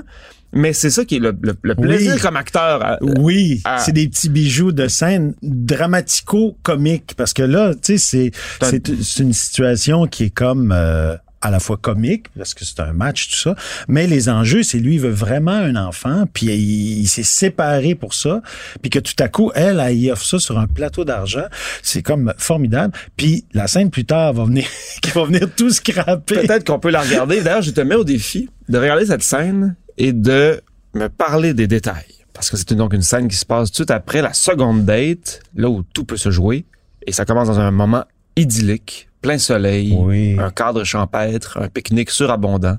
mais 0.52 0.72
c'est 0.72 0.90
ça 0.90 1.04
qui 1.04 1.16
est 1.16 1.18
le, 1.18 1.36
le, 1.42 1.54
le 1.60 1.74
plaisir 1.74 2.14
Oui. 2.14 2.20
comme 2.20 2.36
acteur. 2.36 2.84
à- 2.84 2.98
Oui, 3.18 3.62
c'est 3.78 3.92
des 3.92 4.08
petits 4.08 4.28
bijoux 4.30 4.72
de 4.72 4.88
scène 4.88 5.34
dramatico-comiques 5.42 7.14
parce 7.16 7.32
que 7.32 7.42
là, 7.42 7.74
tu 7.74 7.98
sais, 7.98 8.30
c'est 8.62 8.90
c'est 9.02 9.22
une 9.22 9.32
situation 9.32 10.06
qui 10.06 10.24
est 10.24 10.30
comme 10.30 10.72
euh, 10.72 11.16
à 11.40 11.50
la 11.50 11.60
fois 11.60 11.76
comique 11.76 12.26
parce 12.36 12.54
que 12.54 12.64
c'est 12.64 12.80
un 12.80 12.92
match 12.92 13.28
tout 13.30 13.36
ça, 13.36 13.54
mais 13.88 14.06
les 14.06 14.28
enjeux, 14.28 14.62
c'est 14.62 14.78
lui 14.78 14.94
il 14.94 15.00
veut 15.00 15.10
vraiment 15.10 15.52
un 15.52 15.76
enfant, 15.76 16.24
puis 16.32 16.46
il, 16.46 17.06
s'est 17.06 17.22
séparé 17.22 17.94
pour 17.94 18.14
ça, 18.14 18.42
puis 18.80 18.90
que 18.90 18.98
tout 18.98 19.14
à 19.18 19.28
coup 19.28 19.52
elle, 19.54 19.80
elle 19.80 19.96
y 19.96 20.10
offre 20.10 20.24
ça 20.24 20.38
sur 20.38 20.58
un 20.58 20.66
plateau 20.66 21.04
d'argent, 21.04 21.44
c'est 21.82 22.02
comme 22.02 22.32
formidable. 22.38 22.94
Puis 23.16 23.44
la 23.52 23.66
scène 23.66 23.90
plus 23.90 24.04
tard 24.04 24.32
va 24.32 24.44
venir, 24.44 24.66
qui 25.02 25.10
va 25.10 25.24
venir 25.24 25.48
tout 25.54 25.70
scraper. 25.70 26.46
Peut-être 26.46 26.66
qu'on 26.66 26.78
peut 26.78 26.90
la 26.90 27.02
regarder. 27.02 27.40
D'ailleurs, 27.40 27.62
je 27.62 27.70
te 27.70 27.80
mets 27.80 27.94
au 27.94 28.04
défi 28.04 28.48
de 28.68 28.78
regarder 28.78 29.06
cette 29.06 29.22
scène 29.22 29.76
et 29.98 30.12
de 30.12 30.60
me 30.94 31.08
parler 31.08 31.54
des 31.54 31.66
détails. 31.66 32.04
Parce 32.32 32.50
que 32.50 32.56
c'est 32.56 32.74
donc 32.74 32.92
une 32.92 33.02
scène 33.02 33.28
qui 33.28 33.36
se 33.36 33.46
passe 33.46 33.72
tout 33.72 33.86
après 33.88 34.20
la 34.20 34.34
seconde 34.34 34.84
date, 34.84 35.40
là 35.54 35.70
où 35.70 35.82
tout 35.82 36.04
peut 36.04 36.18
se 36.18 36.30
jouer. 36.30 36.66
Et 37.06 37.12
ça 37.12 37.24
commence 37.24 37.48
dans 37.48 37.60
un 37.60 37.70
moment 37.70 38.04
idyllique, 38.36 39.08
plein 39.20 39.38
soleil, 39.38 39.96
Oui. 39.98 40.36
un 40.38 40.50
cadre 40.50 40.84
champêtre, 40.84 41.58
un 41.60 41.68
pique-nique 41.68 42.10
surabondant. 42.10 42.76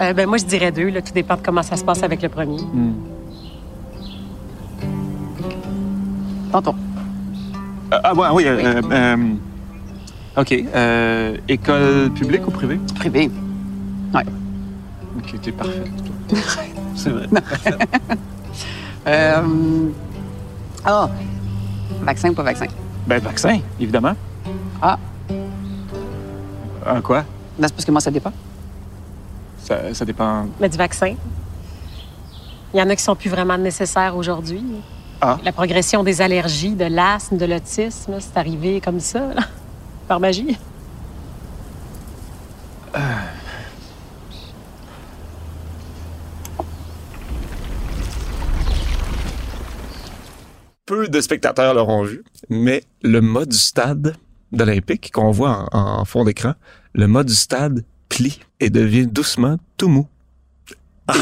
Euh, 0.00 0.12
ben, 0.12 0.26
moi, 0.28 0.38
je 0.38 0.44
dirais 0.44 0.72
deux. 0.72 0.88
Là. 0.90 1.02
Tout 1.02 1.12
dépend 1.12 1.36
de 1.36 1.42
comment 1.42 1.62
ça 1.62 1.76
se 1.76 1.84
passe 1.84 2.02
avec 2.02 2.22
le 2.22 2.28
premier. 2.28 2.58
Tonton. 6.50 6.74
ah, 7.90 8.14
ouais, 8.14 8.28
oui. 8.32 8.44
euh, 8.46 8.58
euh, 8.62 8.82
euh, 8.90 9.34
OK. 10.40 10.52
euh, 10.74 11.36
école 11.48 12.10
publique 12.14 12.46
ou 12.46 12.50
privée? 12.50 12.80
Privé. 12.94 13.30
Ouais. 14.14 14.24
OK, 15.18 15.40
t'es 15.40 15.52
parfaite, 15.52 15.90
toi. 16.28 16.38
C'est 16.96 17.10
vrai. 17.10 17.26
Euh... 19.04 19.42
Ah, 20.84 21.10
vaccin 22.02 22.28
ou 22.30 22.34
pas 22.34 22.44
vaccin? 22.44 22.66
Ben, 23.04 23.18
vaccin, 23.18 23.58
évidemment. 23.80 24.14
Ah, 24.80 24.96
Un 26.86 27.00
quoi? 27.00 27.24
ben, 27.58 27.68
c'est 27.68 27.74
parce 27.74 27.84
que 27.84 27.90
moi, 27.90 28.00
ça 28.00 28.10
dépend. 28.10 28.32
Ça, 29.58 29.94
ça 29.94 30.04
dépend. 30.04 30.46
Mais 30.60 30.68
du 30.68 30.76
vaccin. 30.76 31.14
Il 32.74 32.80
y 32.80 32.82
en 32.82 32.88
a 32.88 32.96
qui 32.96 33.02
sont 33.02 33.16
plus 33.16 33.30
vraiment 33.30 33.58
nécessaires 33.58 34.16
aujourd'hui. 34.16 34.64
Ah. 35.20 35.38
La 35.44 35.52
progression 35.52 36.02
des 36.02 36.20
allergies, 36.20 36.74
de 36.74 36.86
l'asthme, 36.86 37.36
de 37.36 37.46
l'autisme, 37.46 38.14
c'est 38.18 38.36
arrivé 38.36 38.80
comme 38.80 38.98
ça, 38.98 39.20
là, 39.34 39.42
par 40.08 40.18
magie. 40.18 40.58
peu 50.92 51.08
de 51.08 51.20
spectateurs 51.22 51.72
l'auront 51.72 52.02
vu, 52.02 52.22
mais 52.50 52.82
le 53.02 53.22
mât 53.22 53.46
du 53.46 53.56
stade 53.56 54.14
d'Olympique 54.52 55.10
qu'on 55.12 55.30
voit 55.30 55.68
en, 55.72 56.04
fond 56.04 56.24
d'écran, 56.24 56.54
le 56.94 57.06
mât 57.06 57.24
du 57.24 57.34
stade 57.34 57.84
plie 58.08 58.40
et 58.60 58.70
devient 58.70 59.06
doucement 59.06 59.56
tout 59.76 59.88
mou. 59.88 60.06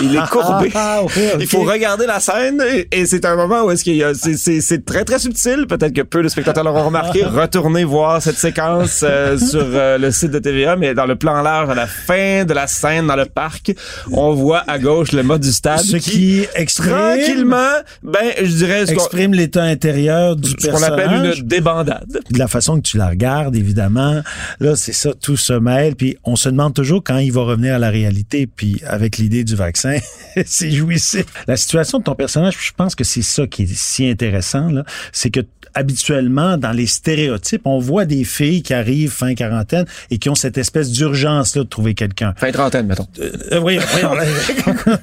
Il 0.03 0.15
est 0.15 0.27
courbé. 0.31 0.71
Ah, 0.75 1.03
ok. 1.03 1.13
Il 1.41 1.47
faut 1.47 1.63
regarder 1.63 2.07
la 2.07 2.21
scène 2.21 2.63
et, 2.63 2.89
et 2.93 3.07
c'est 3.07 3.25
un 3.25 3.37
moment 3.37 3.65
où 3.65 3.71
est-ce 3.71 3.85
qu'il 3.85 3.97
y 3.97 4.05
a 4.05 4.15
c'est, 4.15 4.37
c'est, 4.37 4.61
c'est 4.61 4.85
très 4.85 5.05
très 5.05 5.19
subtil 5.19 5.67
peut-être 5.69 5.93
que 5.93 6.03
peu 6.03 6.23
de 6.23 6.29
spectateurs 6.29 6.65
l'auront 6.65 6.87
remarqué 6.87 7.25
retournez 7.25 7.85
voir 7.85 8.21
cette 8.21 8.37
séquence 8.37 9.05
euh, 9.07 9.39
sur 9.51 9.63
euh, 9.63 9.99
le 9.99 10.11
site 10.11 10.31
de 10.31 10.39
TVA 10.39 10.77
mais 10.77 10.95
dans 10.95 11.07
le 11.07 11.17
plan 11.17 11.43
large 11.43 11.71
à 11.71 11.75
la 11.75 11.87
fin 11.87 12.45
de 12.45 12.53
la 12.53 12.67
scène 12.67 13.07
dans 13.07 13.17
le 13.17 13.27
parc 13.27 13.73
on 14.13 14.35
voit 14.35 14.63
à 14.67 14.79
gauche 14.79 15.13
le 15.13 15.23
mode 15.23 15.41
du 15.41 15.53
stade 15.53 15.81
Ce 15.81 15.97
qui 15.97 16.47
exprime, 16.55 16.91
tranquillement 16.91 17.57
ben 18.03 18.33
je 18.39 18.55
dirais 18.55 18.87
ce 18.87 18.93
exprime 18.93 19.33
l'état 19.35 19.63
intérieur 19.63 20.37
du 20.37 20.51
ce 20.51 20.69
qu'on 20.69 20.83
appelle 20.83 21.11
une 21.11 21.47
débandade 21.47 22.21
de 22.31 22.39
la 22.39 22.49
façon 22.49 22.77
que 22.77 22.83
tu 22.83 22.97
la 22.97 23.09
regardes, 23.09 23.57
évidemment. 23.57 24.21
Là, 24.61 24.77
c'est 24.77 24.93
ça, 24.93 25.13
tout 25.15 25.37
se 25.37 25.53
mêle. 25.53 25.97
Puis 25.97 26.17
on 26.25 26.37
se 26.37 26.49
demande 26.49 26.75
toujours 26.75 27.03
quand 27.05 27.19
il 27.19 27.33
va 27.33 27.43
revenir 27.43 27.75
à 27.75 27.79
la 27.79 27.91
réalité. 27.91 28.47
Puis 28.47 28.81
avec 28.87 29.19
l'idée 29.19 29.45
du 29.45 29.55
vaccin, 29.71 29.97
c'est 30.47 30.71
jouissif. 30.71 31.25
La 31.47 31.57
situation 31.57 31.99
de 31.99 32.05
ton 32.05 32.15
personnage, 32.15 32.57
je 32.61 32.73
pense 32.77 32.95
que 32.95 33.05
c'est 33.05 33.23
ça 33.23 33.47
qui 33.47 33.63
est 33.63 33.75
si 33.75 34.09
intéressant. 34.09 34.69
là, 34.69 34.85
C'est 35.13 35.31
que 35.31 35.41
habituellement, 35.75 36.57
dans 36.59 36.73
les 36.73 36.87
stéréotypes, 36.87 37.63
on 37.65 37.79
voit 37.79 38.05
des 38.05 38.25
filles 38.25 38.63
qui 38.63 38.75
arrivent 38.75 39.11
fin 39.13 39.35
quarantaine 39.35 39.85
et 40.11 40.19
qui 40.19 40.29
ont 40.29 40.35
cette 40.35 40.59
espèce 40.59 40.91
d'urgence-là 40.91 41.63
de 41.63 41.69
trouver 41.69 41.95
quelqu'un. 41.95 42.35
fin 42.37 42.51
trentaine 42.51 42.87
mettons 42.87 43.07
Euh, 43.53 43.61
oui, 43.61 43.79
oui, 43.79 44.03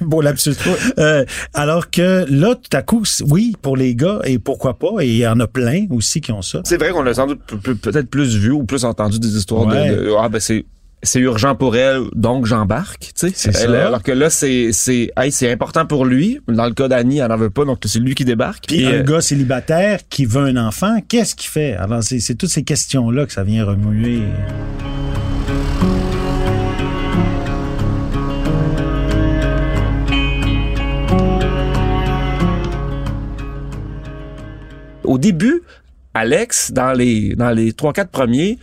beau 0.02 0.20
lapsus. 0.20 0.54
Euh, 0.98 1.24
alors 1.54 1.90
que 1.90 2.26
là, 2.28 2.54
tout 2.54 2.76
à 2.76 2.82
coup, 2.82 3.02
oui, 3.28 3.54
pour 3.62 3.76
les 3.78 3.94
gars, 3.94 4.20
et 4.24 4.38
pourquoi 4.38 4.78
pas, 4.78 4.92
et 5.00 5.06
il 5.08 5.16
y 5.16 5.26
en 5.26 5.40
a 5.40 5.46
plein 5.46 5.86
aussi 5.90 6.20
qui 6.20 6.32
ont 6.32 6.42
ça. 6.42 6.60
C'est 6.64 6.76
vrai 6.76 6.90
qu'on 6.90 7.06
a 7.06 7.14
sans 7.14 7.26
doute 7.26 7.40
pe- 7.46 7.56
pe- 7.56 7.74
peut-être 7.74 8.10
plus 8.10 8.36
vu 8.36 8.50
ou 8.50 8.64
plus 8.64 8.84
entendu 8.84 9.18
des 9.18 9.36
histoires 9.36 9.66
de, 9.66 10.14
ah 10.20 10.28
ben 10.28 10.40
c'est 10.40 10.64
c'est 11.02 11.20
urgent 11.20 11.54
pour 11.54 11.76
elle 11.76 12.02
donc 12.14 12.46
j'embarque 12.46 13.12
tu 13.16 13.30
sais 13.30 13.50
Elle- 13.62 13.74
alors 13.76 14.02
que 14.02 14.10
là 14.12 14.30
c'est 14.30 14.70
c'est 14.72 15.10
hey, 15.16 15.30
c'est 15.30 15.50
important 15.50 15.86
pour 15.86 16.04
lui 16.04 16.40
dans 16.48 16.66
le 16.66 16.72
cas 16.74 16.88
d'Annie 16.88 17.18
elle 17.18 17.30
en 17.30 17.36
veut 17.36 17.50
pas 17.50 17.64
donc 17.64 17.78
c'est 17.84 18.00
lui 18.00 18.14
qui 18.16 18.24
débarque 18.24 18.64
Puis 18.66 18.84
un 18.84 18.90
euh, 18.94 19.02
gars 19.04 19.20
célibataire 19.20 20.00
qui 20.10 20.24
veut 20.26 20.42
un 20.44 20.56
enfant, 20.56 20.98
qu'est-ce 21.08 21.34
qu'il 21.36 21.50
fait? 21.50 21.74
Alors, 21.74 22.02
c'est 22.02 22.18
c'est 22.20 22.34
toutes 22.34 22.50
ces 22.50 22.64
questions-là 22.64 23.26
que 23.26 23.32
ça 23.32 23.44
vient 23.44 23.64
remuer. 23.64 24.22
au 35.04 35.18
début 35.18 35.62
Alex 36.14 36.72
dans 36.72 36.92
les 36.92 37.34
dans 37.34 37.50
les 37.50 37.72
trois 37.72 37.92
quatre 37.92 38.10
premiers 38.10 38.58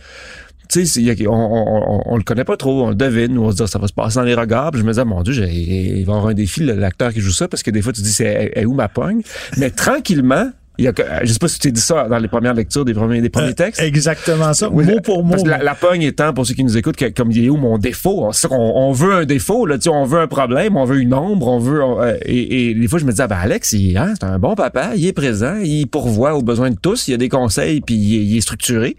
on, 1.28 2.16
le 2.16 2.22
connaît 2.22 2.44
pas 2.44 2.56
trop, 2.56 2.84
on 2.84 2.88
le 2.90 2.94
devine, 2.94 3.38
on 3.38 3.50
se 3.50 3.56
dit 3.62 3.68
ça 3.70 3.78
va 3.78 3.86
se 3.88 3.92
passer 3.92 4.16
dans 4.16 4.24
les 4.24 4.34
regards. 4.34 4.72
Je 4.74 4.82
me 4.82 4.88
disais, 4.90 5.04
mon 5.04 5.22
Dieu, 5.22 5.34
il 5.34 6.04
va 6.04 6.12
y 6.12 6.16
avoir 6.16 6.26
un 6.28 6.34
défi, 6.34 6.62
l'acteur 6.64 7.12
qui 7.12 7.20
joue 7.20 7.32
ça, 7.32 7.48
parce 7.48 7.62
que 7.62 7.70
des 7.70 7.82
fois 7.82 7.92
tu 7.92 8.02
dis, 8.02 8.12
c'est 8.12 8.24
est- 8.54 8.60
est 8.60 8.64
où 8.64 8.74
ma 8.74 8.88
pogne? 8.88 9.22
Mais 9.56 9.70
tranquillement, 9.86 10.50
il 10.78 10.84
y 10.84 10.88
a, 10.88 10.92
que- 10.92 11.02
je 11.22 11.32
sais 11.32 11.38
pas 11.38 11.48
si 11.48 11.58
tu 11.58 11.72
dit 11.72 11.80
ça 11.80 12.06
dans 12.08 12.18
les 12.18 12.28
premières 12.28 12.54
lectures 12.54 12.84
des 12.84 12.94
premiers, 12.94 13.20
des 13.20 13.28
premiers 13.28 13.48
Euh, 13.48 13.52
textes. 13.54 13.80
Exactement 13.82 14.52
ça, 14.52 14.68
Oui, 14.70 14.84
mot 14.84 15.00
pour 15.00 15.24
mot. 15.24 15.30
Parce 15.30 15.42
que 15.42 15.48
la, 15.48 15.62
la 15.62 15.74
pogne 15.74 16.02
étant, 16.02 16.32
pour 16.32 16.46
ceux 16.46 16.54
qui 16.54 16.64
nous 16.64 16.76
écoutent, 16.76 16.96
que, 16.96 17.06
comme 17.10 17.30
il 17.30 17.44
est 17.44 17.48
où 17.48 17.56
mon 17.56 17.78
défaut? 17.78 18.30
On, 18.50 18.56
on 18.56 18.92
veut 18.92 19.12
un 19.14 19.24
défaut, 19.24 19.66
là, 19.66 19.76
tu 19.76 19.82
sais, 19.84 19.88
on 19.90 20.04
veut 20.04 20.20
un 20.20 20.26
problème, 20.26 20.76
on 20.76 20.84
veut 20.84 20.98
une 21.00 21.14
ombre, 21.14 21.48
on 21.48 21.58
veut... 21.58 21.82
on- 21.82 22.00
euh, 22.00 22.14
et, 22.24 22.70
et 22.70 22.74
des 22.74 22.88
fois, 22.88 22.98
je 22.98 23.04
me 23.04 23.12
dis, 23.12 23.20
ah 23.22 23.26
ben 23.26 23.36
Alex, 23.36 23.72
il, 23.72 23.96
hein, 23.96 24.14
c'est 24.18 24.26
un 24.26 24.38
bon 24.38 24.54
papa, 24.54 24.90
il 24.96 25.06
est 25.06 25.12
présent, 25.12 25.56
il 25.62 25.86
pourvoit 25.86 26.34
aux 26.34 26.42
besoins 26.42 26.70
de 26.70 26.76
tous, 26.80 27.08
il 27.08 27.14
a 27.14 27.16
des 27.16 27.28
conseils, 27.28 27.80
puis 27.80 27.94
il, 27.94 28.16
est- 28.16 28.24
il 28.24 28.36
est 28.36 28.40
structuré. 28.40 28.96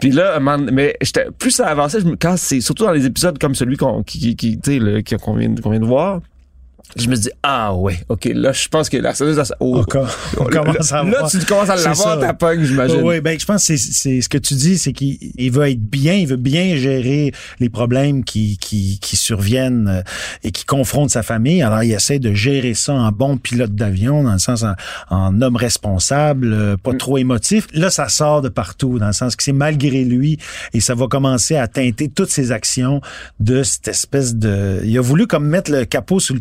Puis 0.00 0.10
là, 0.10 0.38
moment- 0.40 0.66
mais 0.72 0.96
j'étais 1.00 1.26
plus 1.38 1.50
ça 1.52 1.66
avançait, 1.66 2.00
je 2.00 2.06
me, 2.06 2.16
quand 2.16 2.34
c'est 2.36 2.60
surtout 2.60 2.84
dans 2.84 2.92
les 2.92 3.06
épisodes 3.06 3.38
comme 3.38 3.54
celui 3.54 3.76
qu'on 3.76 4.02
qui, 4.02 4.34
qui, 4.36 4.58
qu'on 5.18 5.34
vient, 5.34 5.54
qu'on 5.62 5.70
vient 5.70 5.80
de 5.80 5.84
voir, 5.86 6.20
je 6.96 7.08
me 7.08 7.16
dis, 7.16 7.30
ah 7.42 7.74
ouais, 7.74 7.98
ok, 8.08 8.30
là, 8.34 8.52
je 8.52 8.68
pense 8.68 8.88
que 8.90 8.96
la 8.98 9.14
sonneuse... 9.14 9.38
a- 9.38 9.44
oh, 9.60 9.78
On, 9.78 9.84
com- 9.84 10.06
on 10.38 10.44
commence 10.44 10.92
à 10.92 11.02
là, 11.02 11.18
voir. 11.20 11.30
tu 11.30 11.38
commences 11.40 11.70
à 11.70 11.76
l'avoir, 11.76 12.18
ta 12.20 12.34
pogne, 12.34 12.62
j'imagine. 12.64 13.00
Oui, 13.02 13.20
ben 13.20 13.38
je 13.40 13.46
pense 13.46 13.66
que 13.66 13.76
c'est- 13.76 13.92
c'est 13.92 14.20
ce 14.20 14.28
que 14.28 14.38
tu 14.38 14.54
dis, 14.54 14.76
c'est 14.78 14.92
qu'il 14.92 15.16
il 15.36 15.50
veut 15.50 15.68
être 15.70 15.80
bien, 15.82 16.14
il 16.14 16.26
veut 16.26 16.36
bien 16.36 16.76
gérer 16.76 17.32
les 17.60 17.68
problèmes 17.70 18.24
qui 18.24 18.58
qui, 18.58 18.98
qui 19.00 19.16
surviennent 19.16 19.88
euh, 19.88 20.02
et 20.44 20.50
qui 20.50 20.64
confrontent 20.64 21.10
sa 21.10 21.22
famille. 21.22 21.62
Alors 21.62 21.82
il 21.82 21.92
essaie 21.92 22.18
de 22.18 22.34
gérer 22.34 22.74
ça 22.74 22.92
en 22.92 23.10
bon 23.10 23.38
pilote 23.38 23.74
d'avion, 23.74 24.22
dans 24.22 24.32
le 24.34 24.38
sens 24.38 24.62
en, 24.62 24.74
en 25.10 25.40
homme 25.40 25.56
responsable, 25.56 26.52
euh, 26.52 26.72
Mm. 26.74 26.78
pas 26.78 26.94
trop 26.94 27.18
émotif. 27.18 27.66
Là, 27.74 27.90
ça 27.90 28.08
sort 28.08 28.42
de 28.42 28.48
partout, 28.48 28.98
dans 28.98 29.06
le 29.08 29.12
sens 29.12 29.36
que 29.36 29.42
c'est 29.42 29.52
malgré 29.52 30.04
lui 30.04 30.38
et 30.74 30.80
ça 30.80 30.94
va 30.94 31.06
commencer 31.06 31.56
à 31.56 31.68
teinter 31.68 32.08
toutes 32.08 32.30
ses 32.30 32.52
actions 32.52 33.00
de 33.40 33.62
cette 33.62 33.88
espèce 33.88 34.34
de. 34.36 34.80
Il 34.84 34.96
a 34.98 35.00
voulu 35.00 35.26
comme 35.26 35.46
mettre 35.46 35.70
le 35.70 35.84
capot 35.84 36.20
sur 36.20 36.34
le 36.34 36.40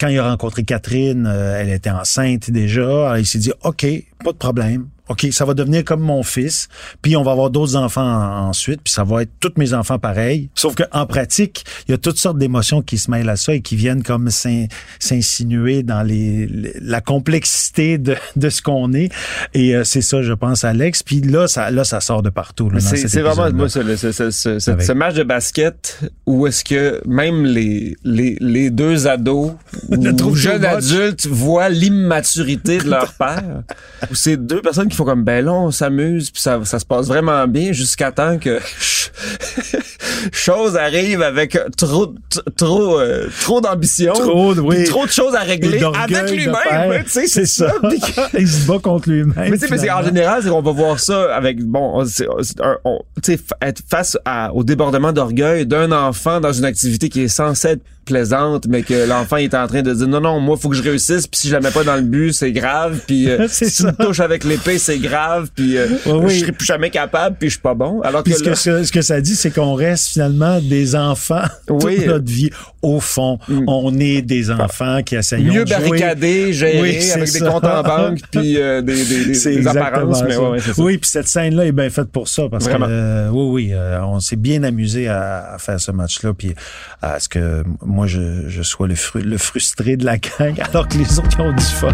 quand 0.00 0.08
il 0.08 0.18
a 0.18 0.28
rencontré 0.30 0.62
Catherine. 0.64 1.26
euh, 1.26 1.60
elle 1.60 1.70
était 1.70 1.90
enceinte 1.90 2.50
déjà. 2.50 3.18
Il 3.18 3.26
s'est 3.26 3.38
dit, 3.38 3.52
ok, 3.64 3.86
pas 4.24 4.32
de 4.32 4.36
problème. 4.38 4.86
OK, 5.10 5.26
ça 5.30 5.46
va 5.46 5.54
devenir 5.54 5.84
comme 5.86 6.00
mon 6.02 6.22
fils, 6.22 6.68
puis 7.00 7.16
on 7.16 7.22
va 7.22 7.30
avoir 7.32 7.48
d'autres 7.48 7.76
enfants 7.76 8.02
en- 8.04 8.48
ensuite, 8.50 8.82
puis 8.84 8.92
ça 8.92 9.04
va 9.04 9.22
être 9.22 9.30
tous 9.40 9.52
mes 9.56 9.72
enfants 9.72 9.98
pareils. 9.98 10.50
Sauf 10.54 10.74
que 10.74 10.82
en 10.92 11.06
pratique, 11.06 11.64
il 11.88 11.92
y 11.92 11.94
a 11.94 11.96
toutes 11.96 12.18
sortes 12.18 12.36
d'émotions 12.36 12.82
qui 12.82 12.98
se 12.98 13.10
mêlent 13.10 13.30
à 13.30 13.36
ça 13.36 13.54
et 13.54 13.62
qui 13.62 13.74
viennent 13.74 14.02
comme 14.02 14.28
s'in- 14.28 14.66
s'insinuer 14.98 15.82
dans 15.82 16.02
les, 16.02 16.46
les- 16.46 16.74
la 16.82 17.00
complexité 17.00 17.96
de, 17.96 18.16
de 18.36 18.50
ce 18.50 18.60
qu'on 18.60 18.92
est. 18.92 19.10
Et 19.54 19.74
euh, 19.74 19.82
c'est 19.82 20.02
ça, 20.02 20.20
je 20.20 20.34
pense, 20.34 20.64
Alex. 20.64 21.02
Puis 21.02 21.22
là, 21.22 21.48
ça, 21.48 21.70
là, 21.70 21.84
ça 21.84 22.00
sort 22.00 22.20
de 22.22 22.28
partout. 22.28 22.70
C'est 22.78 23.22
vraiment 23.22 23.50
moi, 23.50 23.68
ce, 23.70 23.80
ce, 23.96 24.12
ce, 24.12 24.30
ce, 24.30 24.58
ce- 24.58 24.70
Avec- 24.72 24.84
ce 24.86 24.92
match 24.92 25.14
de 25.14 25.22
basket 25.22 26.00
où 26.26 26.46
est-ce 26.46 26.64
que 26.64 27.00
même 27.06 27.46
les, 27.46 27.96
les, 28.04 28.36
les 28.40 28.68
deux 28.68 29.06
ados 29.06 29.52
ou 29.88 30.34
jeunes 30.34 30.66
adultes 30.66 31.26
voient 31.26 31.70
l'immaturité 31.70 32.76
de 32.76 32.90
leur 32.90 33.14
père. 33.14 33.62
Ou 34.10 34.14
c'est 34.14 34.36
deux 34.36 34.62
personnes 34.62 34.88
qui 34.88 34.96
font 34.96 35.04
comme 35.04 35.24
ben 35.24 35.44
là 35.44 35.52
on 35.52 35.70
s'amuse 35.70 36.30
puis 36.30 36.40
ça, 36.40 36.64
ça 36.64 36.78
se 36.78 36.86
passe 36.86 37.06
vraiment 37.08 37.46
bien 37.46 37.72
jusqu'à 37.72 38.10
temps 38.10 38.38
que 38.38 38.58
chose 40.32 40.76
arrive 40.76 41.22
avec 41.22 41.58
trop 41.76 42.14
trop 42.56 42.98
euh, 43.00 43.26
trop 43.40 43.60
d'ambition, 43.60 44.12
Trop, 44.12 44.54
oui. 44.54 44.84
trop 44.84 45.06
de 45.06 45.10
choses 45.10 45.34
à 45.34 45.40
régler 45.40 45.82
avec 45.82 46.30
lui-même. 46.30 47.04
tu 47.04 47.10
sais, 47.10 47.26
c'est 47.26 47.46
ça. 47.46 47.72
Il 48.38 48.48
se 48.48 48.66
bat 48.66 48.78
contre 48.78 49.08
lui-même. 49.10 49.32
mais 49.36 49.52
tu 49.52 49.58
sais, 49.58 49.66
mais 49.70 49.78
c'est- 49.78 49.90
en 49.90 50.02
général, 50.02 50.42
c'est 50.42 50.50
qu'on 50.50 50.62
va 50.62 50.72
voir 50.72 50.98
ça 51.00 51.34
avec 51.34 51.62
bon, 51.64 52.02
on- 52.02 52.80
on- 52.84 53.00
tu 53.22 53.32
sais, 53.36 53.40
être 53.62 53.82
face 53.90 54.16
à- 54.24 54.52
au 54.54 54.64
débordement 54.64 55.12
d'orgueil 55.12 55.66
d'un 55.66 55.92
enfant 55.92 56.40
dans 56.40 56.52
une 56.52 56.64
activité 56.64 57.08
qui 57.08 57.22
est 57.22 57.28
censée 57.28 57.68
être 57.68 57.82
plaisante, 58.04 58.64
mais 58.66 58.82
que 58.82 59.06
l'enfant 59.06 59.36
est 59.36 59.52
en 59.54 59.66
train 59.66 59.82
de 59.82 59.92
dire 59.92 60.08
non 60.08 60.22
non, 60.22 60.40
moi 60.40 60.56
faut 60.56 60.70
que 60.70 60.76
je 60.76 60.82
réussisse, 60.82 61.26
puis 61.26 61.40
si 61.40 61.48
je 61.48 61.52
la 61.52 61.60
mets 61.60 61.70
pas 61.70 61.84
dans 61.84 61.96
le 61.96 62.00
but, 62.02 62.32
c'est 62.32 62.52
grave, 62.52 63.00
puis 63.06 63.28
euh, 63.28 63.46
si 63.50 63.70
tu 63.70 63.82
me 63.82 63.88
ça. 63.90 63.92
touches 63.92 64.20
avec 64.20 64.44
l'épée, 64.44 64.78
c'est 64.78 64.98
grave, 64.98 65.50
puis 65.54 65.76
euh, 65.76 65.86
oui. 66.06 66.34
je 66.34 66.40
serai 66.40 66.52
plus 66.52 66.64
jamais 66.64 66.88
capable, 66.88 67.36
puis 67.38 67.50
je 67.50 67.54
suis 67.56 67.60
pas 67.62 67.74
bon. 67.74 68.00
Alors 68.00 68.22
que 68.22 68.32
ce 68.32 68.44
là, 68.44 68.52
que, 68.52 68.84
ce 68.84 68.90
que 68.92 69.02
ça 69.02 69.20
dit, 69.20 69.36
c'est 69.36 69.50
qu'on 69.50 69.74
reste 69.74 70.07
finalement 70.12 70.60
des 70.60 70.94
enfants 70.96 71.42
Oui. 71.70 71.96
toute 71.96 72.06
notre 72.06 72.30
vie. 72.30 72.50
Au 72.82 73.00
fond, 73.00 73.38
on 73.66 73.98
est 73.98 74.22
des 74.22 74.50
enfants 74.50 75.02
qui 75.02 75.16
essayent 75.16 75.42
mieux 75.44 75.64
de 75.64 75.68
jouer. 75.70 75.78
barricadé, 75.88 76.52
géré, 76.52 76.80
Oui, 76.80 77.10
avec 77.10 77.32
des 77.32 77.40
comptes 77.40 77.64
en 77.64 77.82
banque, 77.82 78.18
puis 78.30 78.56
euh, 78.56 78.80
des, 78.82 79.04
des, 79.04 79.66
apparences, 79.68 80.22
mais 80.22 80.36
ouais, 80.36 80.60
ça. 80.60 80.72
Oui, 80.78 80.98
puis 80.98 81.10
cette 81.10 81.26
scène-là 81.26 81.66
est 81.66 81.72
bien 81.72 81.90
faite 81.90 82.10
pour 82.12 82.28
ça 82.28 82.44
parce 82.48 82.64
Vraiment. 82.66 82.86
que 82.86 82.90
euh, 82.92 83.28
oui, 83.30 83.66
oui, 83.66 83.70
euh, 83.72 84.00
on 84.04 84.20
s'est 84.20 84.36
bien 84.36 84.62
amusé 84.62 85.08
à, 85.08 85.54
à 85.54 85.58
faire 85.58 85.80
ce 85.80 85.90
match-là, 85.90 86.32
puis 86.34 86.54
à 87.02 87.18
ce 87.18 87.28
que 87.28 87.64
moi 87.84 88.06
je, 88.06 88.48
je 88.48 88.62
sois 88.62 88.86
le, 88.86 88.94
fru- 88.94 89.22
le 89.22 89.38
frustré 89.38 89.96
de 89.96 90.04
la 90.04 90.18
gang, 90.18 90.54
alors 90.72 90.86
que 90.88 90.98
les 90.98 91.18
autres 91.18 91.28
ils 91.36 91.42
ont 91.42 91.52
du 91.52 91.64
fun. 91.64 91.92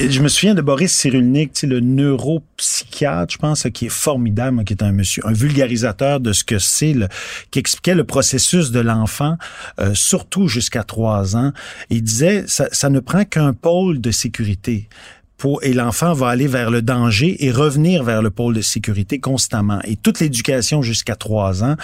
Je 0.00 0.20
me 0.20 0.26
souviens 0.26 0.54
de 0.54 0.62
Boris 0.62 0.92
Cyrulnik, 0.92 1.62
le 1.62 1.78
neuropsychiatre, 1.78 3.34
je 3.34 3.38
pense, 3.38 3.68
qui 3.72 3.86
est 3.86 3.88
formidable, 3.88 4.64
qui 4.64 4.72
est 4.72 4.82
un 4.82 4.90
monsieur, 4.90 5.24
un 5.24 5.32
vulgarisateur 5.32 6.18
de 6.18 6.32
ce 6.32 6.42
que 6.42 6.58
c'est, 6.58 6.96
qui 7.52 7.60
expliquait 7.60 7.94
le 7.94 8.04
processus 8.04 8.72
de 8.72 8.80
l'enfant, 8.80 9.36
euh, 9.78 9.94
surtout 9.94 10.48
jusqu'à 10.48 10.82
trois 10.82 11.36
ans. 11.36 11.52
Il 11.88 12.02
disait, 12.02 12.44
ça 12.48 12.90
ne 12.90 12.98
prend 12.98 13.24
qu'un 13.24 13.52
pôle 13.52 14.00
de 14.00 14.10
sécurité. 14.10 14.88
Et 15.62 15.72
l'enfant 15.72 16.12
va 16.14 16.28
aller 16.28 16.46
vers 16.46 16.70
le 16.70 16.82
danger 16.82 17.44
et 17.44 17.50
revenir 17.50 18.02
vers 18.02 18.22
le 18.22 18.30
pôle 18.30 18.54
de 18.54 18.60
sécurité 18.60 19.18
constamment. 19.20 19.80
Et 19.84 19.96
toute 19.96 20.20
l'éducation 20.20 20.82
jusqu'à 20.82 21.16
trois 21.16 21.62
ans 21.62 21.76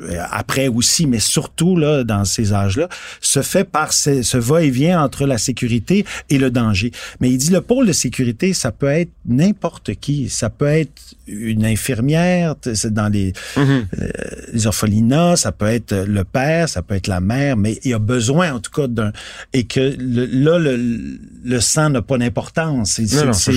euh, 0.00 0.20
après 0.30 0.68
aussi, 0.68 1.06
mais 1.06 1.18
surtout 1.18 1.76
là 1.76 2.04
dans 2.04 2.24
ces 2.24 2.52
âges-là, 2.52 2.88
se 3.20 3.42
fait 3.42 3.64
par 3.64 3.92
ce, 3.92 4.22
ce 4.22 4.36
va-et-vient 4.36 5.02
entre 5.02 5.26
la 5.26 5.38
sécurité 5.38 6.04
et 6.30 6.38
le 6.38 6.50
danger. 6.50 6.92
Mais 7.20 7.30
il 7.30 7.38
dit 7.38 7.50
le 7.50 7.60
pôle 7.60 7.86
de 7.86 7.92
sécurité, 7.92 8.52
ça 8.54 8.72
peut 8.72 8.86
être 8.86 9.12
n'importe 9.26 9.94
qui, 9.94 10.28
ça 10.28 10.50
peut 10.50 10.66
être 10.66 11.14
une 11.28 11.64
infirmière, 11.64 12.54
c'est 12.74 12.92
dans 12.92 13.08
les, 13.08 13.32
Mhm. 13.56 13.86
euh, 14.00 14.08
les 14.52 14.66
orphelinats, 14.66 15.36
ça 15.36 15.52
peut 15.52 15.66
être 15.66 15.94
le 15.94 16.24
père, 16.24 16.68
ça 16.68 16.82
peut 16.82 16.94
être 16.94 17.06
la 17.06 17.20
mère, 17.20 17.56
mais 17.56 17.78
il 17.84 17.90
y 17.90 17.94
a 17.94 17.98
besoin 17.98 18.52
en 18.52 18.60
tout 18.60 18.70
cas 18.70 18.86
d'un 18.88 19.12
et 19.52 19.64
que 19.64 19.94
le- 19.98 20.26
là 20.26 20.58
le, 20.58 21.18
le 21.44 21.60
sang 21.60 21.90
n'a 21.90 22.02
pas 22.02 22.18
d'importance. 22.18 23.00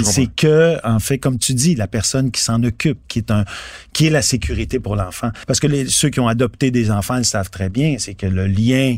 C'est 0.05 0.27
que 0.35 0.77
en 0.85 0.99
fait 0.99 1.17
comme 1.17 1.37
tu 1.39 1.53
dis, 1.53 1.75
la 1.75 1.87
personne 1.87 2.31
qui 2.31 2.41
s'en 2.41 2.61
occupe, 2.63 2.99
qui 3.07 3.19
est 3.19 3.31
un 3.31 3.45
qui 3.93 4.07
est 4.07 4.09
la 4.09 4.21
sécurité 4.21 4.79
pour 4.79 4.95
l'enfant. 4.95 5.31
Parce 5.47 5.59
que 5.59 5.67
les, 5.67 5.87
ceux 5.87 6.09
qui 6.09 6.19
ont 6.19 6.27
adopté 6.27 6.71
des 6.71 6.91
enfants 6.91 7.17
le 7.17 7.23
savent 7.23 7.49
très 7.49 7.69
bien, 7.69 7.95
c'est 7.99 8.13
que 8.13 8.25
le 8.27 8.47
lien 8.47 8.95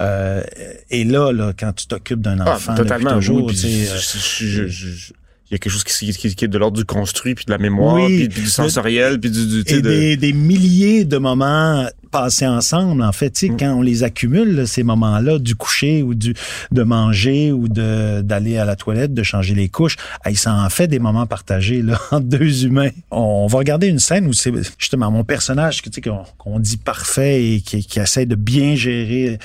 euh, 0.00 0.42
est 0.90 1.04
là, 1.04 1.32
là 1.32 1.52
quand 1.58 1.72
tu 1.72 1.86
t'occupes 1.86 2.20
d'un 2.20 2.40
Ah, 2.40 2.54
enfant 2.54 2.74
totalement. 2.74 3.10
depuis 3.16 3.26
toujours. 3.26 3.44
oui, 3.46 3.54
tu 3.54 3.66
puis 3.66 3.86
sais, 3.86 4.38
je- 4.40 4.46
je- 4.46 4.66
je- 4.68 4.88
je- 4.88 5.12
il 5.54 5.56
y 5.56 5.56
a 5.56 5.58
quelque 5.60 5.72
chose 5.72 5.84
qui, 5.84 6.12
qui- 6.12 6.34
qui 6.34 6.44
est 6.44 6.48
de 6.48 6.58
l'ordre 6.58 6.76
du 6.76 6.84
construit, 6.84 7.34
puis 7.36 7.44
de 7.44 7.50
la 7.52 7.58
mémoire, 7.58 7.94
Oui. 7.94 8.18
puis, 8.18 8.28
puis 8.28 8.42
du 8.42 8.48
sensoriel, 8.48 9.20
puis 9.20 9.30
du... 9.30 9.46
du 9.46 9.60
et 9.66 9.80
de- 9.80 9.88
des, 9.88 10.16
des 10.16 10.32
milliers 10.32 11.04
de 11.04 11.16
moments 11.18 11.86
ensemble, 12.16 13.02
en 13.02 13.12
fait, 13.12 13.24
Mm. 13.24 13.32
tu 13.32 13.46
sais, 13.46 13.52
quand 13.58 13.74
on 13.74 13.82
les 13.82 14.02
accumule, 14.02 14.54
là, 14.54 14.66
ces 14.66 14.82
moments-là, 14.82 15.38
du 15.38 15.54
coucher 15.54 16.02
ou 16.02 16.14
du 16.14 16.34
de 16.70 16.82
manger 16.82 17.52
ou 17.52 17.68
de 17.68 18.20
d'aller 18.22 18.58
à 18.58 18.64
la 18.64 18.76
toilette, 18.76 19.14
de 19.14 19.22
changer 19.22 19.54
les 19.54 19.68
couches, 19.68 19.96
hey, 20.24 20.36
ça 20.36 20.54
en 20.54 20.68
fait 20.68 20.86
des 20.86 20.98
moments 20.98 21.26
partagés 21.26 21.82
là, 21.82 22.00
entre 22.10 22.26
deux 22.26 22.64
humains. 22.64 22.90
On 23.10 23.46
va 23.46 23.58
regarder 23.58 23.88
une 23.88 23.98
scène 23.98 24.26
où 24.26 24.32
c'est 24.32 24.52
justement 24.78 25.10
mon 25.10 25.24
personnage 25.24 25.82
tu 25.82 25.90
sais, 25.92 26.00
qu'on 26.38 26.58
dit 26.58 26.76
parfait 26.76 27.44
et 27.44 27.60
qui, 27.60 27.84
qui 27.84 27.98
essaie 28.00 28.26
de 28.26 28.34
bien 28.34 28.74
gérer 28.74 29.38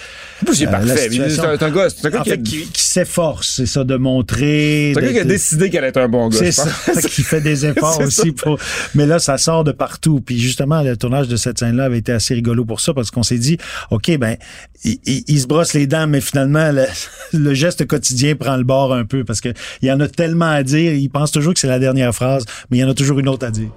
C'est 0.52 0.68
euh, 0.68 0.72
parfait. 0.72 1.10
C'est 1.10 1.22
un, 1.22 1.58
c'est 1.58 1.64
un 1.64 1.72
gars, 1.72 1.90
c'est 1.90 2.06
un 2.08 2.10
gars 2.10 2.20
en 2.22 2.24
qui, 2.24 2.32
a, 2.32 2.34
fait, 2.34 2.44
qui, 2.44 2.66
qui 2.66 2.84
s'efforce, 2.84 3.56
c'est 3.56 3.66
ça, 3.66 3.84
de 3.84 3.96
montrer. 3.96 4.92
c'est 4.94 5.02
un 5.02 5.06
gars 5.06 5.14
qui 5.14 5.20
a 5.20 5.24
décidé 5.26 5.70
qu'elle 5.70 5.86
était 5.86 6.00
un 6.00 6.08
bon 6.08 6.30
gars. 6.30 6.38
c'est 6.38 6.52
ça, 6.52 6.70
qui 7.02 7.24
fait 7.24 7.42
des 7.42 7.66
efforts 7.66 8.00
aussi 8.02 8.32
pour. 8.32 8.58
Mais 8.96 9.06
là, 9.06 9.20
ça 9.20 9.38
sort 9.38 9.64
de 9.64 9.72
partout. 9.72 10.22
Puis 10.22 10.40
justement, 10.40 10.82
le 10.82 10.96
tournage 10.98 11.28
de 11.28 11.36
cette 11.36 11.60
scène-là 11.60 11.86
avait 11.86 12.00
été 12.00 12.12
assez 12.12 12.34
rigolo 12.34 12.59
pour 12.66 12.80
ça 12.80 12.94
parce 12.94 13.12
qu'on 13.12 13.24
s'est 13.24 13.38
dit, 13.38 13.58
ok, 13.92 14.18
ben, 14.18 14.38
il, 14.84 15.00
il- 15.06 15.24
il 15.28 15.40
se 15.40 15.48
brosse 15.48 15.74
les 15.74 15.88
dents, 15.88 16.08
mais 16.08 16.22
finalement, 16.22 16.72
le, 16.72 16.86
le 17.34 17.54
geste 17.54 17.86
quotidien 17.88 18.36
prend 18.36 18.56
le 18.58 18.64
bord 18.64 18.94
un 18.94 19.06
peu 19.06 19.24
parce 19.24 19.42
que 19.42 19.50
il 19.82 19.88
y 19.88 19.92
en 19.92 20.00
a 20.00 20.08
tellement 20.08 20.50
à 20.50 20.64
dire. 20.64 20.94
Il 20.94 21.10
pense 21.10 21.32
toujours 21.32 21.54
que 21.54 21.60
c'est 21.60 21.68
la 21.68 21.80
dernière 21.80 22.14
phrase, 22.14 22.46
mais 22.70 22.78
il 22.78 22.82
y 22.82 22.84
en 22.84 22.90
a 22.90 22.94
toujours 22.94 23.20
une 23.20 23.30
autre 23.30 23.46
à 23.46 23.52
dire. 23.52 23.70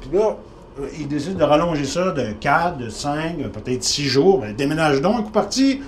Puis 0.00 0.10
là, 0.18 0.36
euh, 0.80 0.86
il 0.98 1.08
décide 1.08 1.36
de 1.36 1.42
rallonger 1.42 1.84
ça 1.84 2.10
de 2.12 2.32
4, 2.40 2.78
de 2.78 2.88
5, 2.90 3.36
peut-être 3.52 3.82
6 3.84 4.04
jours. 4.04 4.40
Ben, 4.40 4.54
déménage 4.54 5.00
donc, 5.00 5.24
coup 5.26 5.30
parti. 5.30 5.80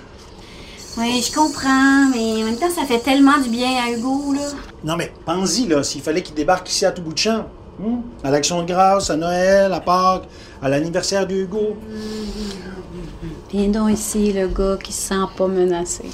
Oui, 0.97 1.23
je 1.25 1.33
comprends, 1.33 2.09
mais 2.13 2.41
en 2.41 2.45
même 2.45 2.57
temps, 2.57 2.69
ça 2.69 2.85
fait 2.85 2.99
tellement 2.99 3.37
du 3.39 3.49
bien 3.49 3.69
à 3.85 3.91
Hugo, 3.91 4.33
là. 4.33 4.41
Non, 4.83 4.97
mais 4.97 5.11
pense-y, 5.25 5.67
là, 5.67 5.83
s'il 5.83 6.01
fallait 6.01 6.21
qu'il 6.23 6.35
débarque 6.35 6.69
ici 6.69 6.85
à 6.85 6.91
tout 6.91 7.01
bout 7.01 7.13
de 7.13 7.17
champ. 7.17 7.47
Hein? 7.83 7.99
À 8.23 8.31
l'Action 8.31 8.61
de 8.61 8.67
grâce, 8.67 9.09
à 9.09 9.15
Noël, 9.17 9.71
à 9.73 9.79
Pâques, 9.79 10.27
à 10.61 10.69
l'anniversaire 10.69 11.25
d'Hugo. 11.25 11.77
Viens 13.51 13.69
donc 13.69 13.91
ici, 13.91 14.31
le 14.33 14.47
gars 14.47 14.77
qui 14.81 14.93
se 14.93 15.09
sent 15.09 15.25
pas 15.37 15.47
menacé. 15.47 16.05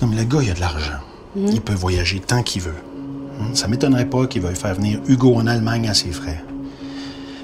Non, 0.00 0.08
mais 0.08 0.16
le 0.16 0.24
gars, 0.24 0.40
il 0.42 0.50
a 0.50 0.54
de 0.54 0.60
l'argent. 0.60 1.00
Il 1.36 1.60
peut 1.60 1.74
voyager 1.74 2.20
tant 2.20 2.42
qu'il 2.42 2.62
veut. 2.62 2.74
Hein? 3.40 3.54
Ça 3.54 3.68
m'étonnerait 3.68 4.06
pas 4.06 4.26
qu'il 4.26 4.42
veuille 4.42 4.56
faire 4.56 4.74
venir 4.74 5.00
Hugo 5.06 5.34
en 5.34 5.46
Allemagne 5.46 5.88
à 5.88 5.94
ses 5.94 6.10
frais. 6.10 6.42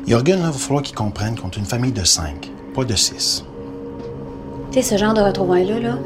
Jorgen, 0.06 0.38
il 0.38 0.44
va 0.44 0.52
falloir 0.52 0.82
qu'il 0.82 0.94
comprenne 0.94 1.36
qu'on 1.36 1.48
est 1.48 1.56
une 1.56 1.64
famille 1.64 1.92
de 1.92 2.04
cinq, 2.04 2.50
pas 2.74 2.84
de 2.84 2.94
six. 2.94 3.44
Tu 4.72 4.82
sais, 4.82 4.94
ce 4.94 4.98
genre 4.98 5.14
de 5.14 5.20
retrouvailles-là, 5.20 5.80
là, 5.80 5.98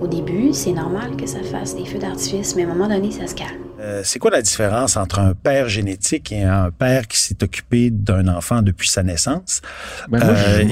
au 0.00 0.06
début, 0.06 0.52
c'est 0.52 0.72
normal 0.72 1.16
que 1.16 1.26
ça 1.26 1.42
fasse 1.42 1.76
des 1.76 1.84
feux 1.84 1.98
d'artifice, 1.98 2.56
mais 2.56 2.64
à 2.64 2.66
un 2.66 2.74
moment 2.74 2.88
donné, 2.88 3.10
ça 3.10 3.26
se 3.26 3.34
calme. 3.34 3.61
Euh, 3.82 4.02
c'est 4.04 4.20
quoi 4.20 4.30
la 4.30 4.42
différence 4.42 4.96
entre 4.96 5.18
un 5.18 5.34
père 5.34 5.68
génétique 5.68 6.30
et 6.30 6.44
un 6.44 6.70
père 6.70 7.08
qui 7.08 7.18
s'est 7.18 7.42
occupé 7.42 7.90
d'un 7.90 8.28
enfant 8.28 8.62
depuis 8.62 8.88
sa 8.88 9.02
naissance? 9.02 9.60
Ben, 10.08 10.18
moi, 10.24 10.34
Euh, 10.34 10.64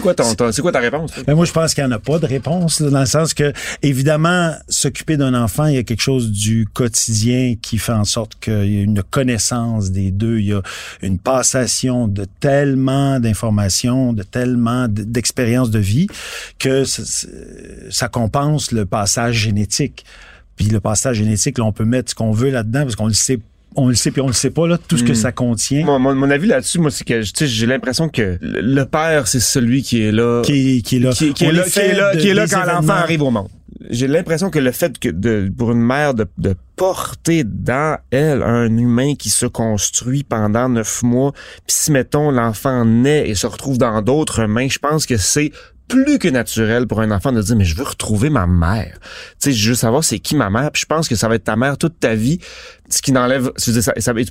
quoi, 0.00 0.52
c'est 0.52 0.62
quoi 0.62 0.72
ta 0.72 0.78
réponse? 0.78 1.12
Mais 1.26 1.34
moi, 1.34 1.44
je 1.44 1.52
pense 1.52 1.74
qu'il 1.74 1.84
n'y 1.84 1.92
en 1.92 1.96
a 1.96 1.98
pas 1.98 2.18
de 2.20 2.26
réponse, 2.26 2.80
là, 2.80 2.90
dans 2.90 3.00
le 3.00 3.06
sens 3.06 3.34
que, 3.34 3.52
évidemment, 3.82 4.54
s'occuper 4.68 5.16
d'un 5.16 5.34
enfant, 5.34 5.66
il 5.66 5.74
y 5.74 5.78
a 5.78 5.82
quelque 5.82 6.02
chose 6.02 6.30
du 6.30 6.66
quotidien 6.72 7.56
qui 7.60 7.78
fait 7.78 7.92
en 7.92 8.04
sorte 8.04 8.38
qu'il 8.40 8.72
y 8.72 8.78
a 8.78 8.82
une 8.82 9.02
connaissance 9.02 9.90
des 9.90 10.12
deux, 10.12 10.38
il 10.38 10.46
y 10.46 10.52
a 10.54 10.62
une 11.02 11.18
passation 11.18 12.06
de 12.06 12.26
tellement 12.38 13.18
d'informations, 13.18 14.12
de 14.12 14.22
tellement 14.22 14.86
d'expériences 14.88 15.70
de 15.70 15.80
vie 15.80 16.06
que 16.60 16.84
ça, 16.84 17.02
ça 17.90 18.08
compense 18.08 18.70
le 18.70 18.86
passage 18.86 19.34
génétique. 19.34 20.04
Puis 20.58 20.66
le 20.68 20.80
passage 20.80 21.16
génétique, 21.16 21.56
là, 21.56 21.64
on 21.64 21.72
peut 21.72 21.86
mettre 21.86 22.10
ce 22.10 22.14
qu'on 22.14 22.32
veut 22.32 22.50
là-dedans 22.50 22.82
parce 22.82 22.96
qu'on 22.96 23.06
le 23.06 23.14
sait 23.14 23.38
on 23.76 23.86
le 23.88 23.94
sait 23.94 24.10
puis 24.10 24.20
on 24.22 24.26
le 24.26 24.32
sait 24.32 24.50
pas 24.50 24.66
là 24.66 24.76
tout 24.78 24.96
ce 24.96 25.04
que 25.04 25.12
ça 25.14 25.30
contient 25.30 25.84
Mon, 25.84 25.98
mon- 25.98 26.14
mon 26.14 26.30
avis 26.30 26.48
là-dessus, 26.48 26.78
moi, 26.80 26.90
c'est 26.90 27.04
que 27.04 27.20
tu 27.22 27.30
sais, 27.34 27.46
j'ai 27.46 27.66
l'impression 27.66 28.08
que 28.08 28.38
le, 28.40 28.84
père, 28.84 29.28
c'est 29.28 29.40
celui 29.40 29.82
qui 29.82 30.02
est 30.02 30.10
là. 30.10 30.42
qui, 30.42 30.78
est- 30.78 30.80
qui 30.82 30.96
est 30.96 31.00
là 31.00 31.12
qui, 31.12 31.32
qui 31.34 31.44
est 31.44 31.52
là, 31.52 31.62
qui 31.64 31.78
est 31.78 31.92
là, 31.94 32.14
de- 32.14 32.20
qui 32.20 32.28
est 32.28 32.34
là 32.34 32.46
quand 32.48 32.64
l'enfant 32.64 32.94
arrive 32.94 33.22
au 33.22 33.30
monde. 33.30 33.48
J'ai 33.90 34.08
l'impression 34.08 34.50
que 34.50 34.58
le 34.58 34.72
fait 34.72 34.98
que 34.98 35.08
de, 35.10 35.52
pour 35.56 35.70
une 35.70 35.82
mère 35.82 36.14
de, 36.14 36.26
de 36.38 36.54
porter 36.76 37.44
dans 37.44 37.98
elle 38.10 38.42
un 38.42 38.74
humain 38.76 39.14
qui 39.14 39.30
se 39.30 39.46
construit 39.46 40.24
pendant 40.24 40.68
neuf 40.70 41.02
mois, 41.02 41.32
puis 41.32 41.76
si 41.78 41.92
mettons 41.92 42.30
l'enfant 42.30 42.84
naît 42.84 43.28
et 43.28 43.34
se 43.34 43.46
retrouve 43.46 43.78
dans 43.78 44.00
d'autres 44.02 44.46
mains, 44.46 44.68
je 44.68 44.78
pense 44.78 45.06
que 45.06 45.16
c'est 45.18 45.52
plus 45.88 46.18
que 46.18 46.28
naturel 46.28 46.86
pour 46.86 47.00
un 47.00 47.10
enfant 47.10 47.32
de 47.32 47.40
dire 47.42 47.56
mais 47.56 47.64
je 47.64 47.74
veux 47.76 47.84
retrouver 47.84 48.30
ma 48.30 48.46
mère. 48.46 48.98
Tu 49.40 49.50
sais, 49.50 49.52
je 49.52 49.70
veux 49.70 49.74
savoir 49.74 50.04
c'est 50.04 50.18
qui 50.18 50.36
ma 50.36 50.50
mère. 50.50 50.70
Puis 50.70 50.82
je 50.82 50.86
pense 50.86 51.08
que 51.08 51.14
ça 51.16 51.28
va 51.28 51.34
être 51.36 51.44
ta 51.44 51.56
mère 51.56 51.78
toute 51.78 51.98
ta 51.98 52.14
vie. 52.14 52.38
Ce 52.90 53.02
qui 53.02 53.12
n'enlève, 53.12 53.50
tu 53.62 53.72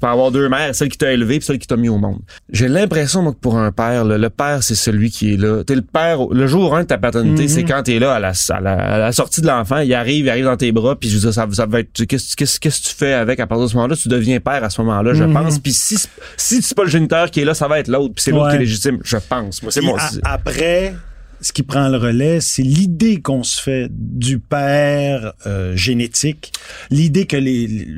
peux 0.02 0.08
avoir 0.08 0.32
deux 0.32 0.50
mères, 0.50 0.74
celle 0.74 0.89
qui 0.89 0.98
t'a 0.98 1.12
élevé 1.12 1.38
puis 1.38 1.46
celle 1.46 1.60
qui 1.60 1.67
t'a 1.67 1.76
mis 1.78 1.89
au 1.89 2.00
monde. 2.00 2.20
J'ai 2.52 2.67
l'impression 2.67 3.22
donc 3.22 3.39
pour 3.39 3.56
un 3.60 3.72
père, 3.72 4.04
là, 4.04 4.17
le 4.17 4.30
père 4.32 4.63
c'est 4.63 4.74
celui 4.74 5.12
qui 5.12 5.34
est 5.34 5.38
là. 5.38 5.63
T'es 5.63 5.76
le 5.76 5.84
père, 5.84 6.26
le 6.32 6.48
jour 6.48 6.76
un 6.76 6.82
de 6.82 6.88
ta 6.88 6.98
paternité, 6.98 7.43
Mhm. 7.43 7.48
c'est 7.50 7.63
quand 7.65 7.84
t'es 7.84 8.00
là 8.00 8.15
à 8.15 8.20
la, 8.20 8.32
à, 8.50 8.60
la, 8.60 8.74
à 8.74 8.98
la 8.98 9.12
sortie 9.12 9.41
de 9.41 9.48
l'enfant, 9.48 9.78
il 9.78 9.93
arrive, 9.93 10.26
il 10.26 10.30
arrive 10.32 10.46
dans 10.46 10.58
tes 10.58 10.72
bras, 10.72 10.96
puis 10.96 11.08
je 11.08 11.15
veux 11.15 11.22
dire, 11.22 11.34
ça, 11.36 11.46
ça 11.54 11.67
va 11.67 11.82
être, 11.82 12.04
qu'est-ce 12.06 12.36
qu'est-ce 12.36 12.60
qu'est-ce 12.60 12.82
que 12.82 12.88
tu 12.89 12.96
fais 12.96 13.13
avec 13.13 13.39
à 13.39 13.46
partir 13.46 13.65
de 13.65 13.70
ce 13.72 13.76
moment-là, 13.76 13.96
tu 13.96 14.08
deviens 14.10 14.39
père 14.39 14.63
à 14.63 14.72
ce 14.72 14.82
moment-là, 14.82 15.13
je 15.13 15.24
Mhm. 15.24 15.34
pense. 15.34 15.60
Puis 15.60 15.74
si 15.74 15.96
si 16.36 16.62
c'est 16.63 16.76
pas 16.76 16.84
le 16.84 16.89
géniteur 16.89 17.30
qui 17.30 17.41
est 17.41 17.46
là, 17.46 17.54
ça 17.54 17.67
va 17.67 17.78
être 17.80 17.89
l'autre, 17.89 18.15
puis 18.15 18.24
c'est 18.24 18.32
l'autre 18.32 18.46
Ouais. 18.46 18.52
qui 18.54 18.56
est 18.56 18.60
légitime, 18.62 18.98
je 19.04 19.17
pense. 19.17 19.62
Moi 19.62 19.72
c'est 19.72 19.82
Puis 19.82 19.89
moi. 19.89 20.00
après, 20.24 20.96
ce 21.39 21.52
qui 21.52 21.63
prend 21.63 21.88
le 21.88 21.97
relais, 21.97 22.41
c'est 22.41 22.63
l'idée 22.63 23.21
qu'on 23.21 23.43
se 23.43 23.62
fait 23.62 23.89
du 23.91 24.39
père 24.39 25.34
euh, 25.45 25.76
génétique, 25.76 26.52
l'idée 26.89 27.26
que 27.28 27.38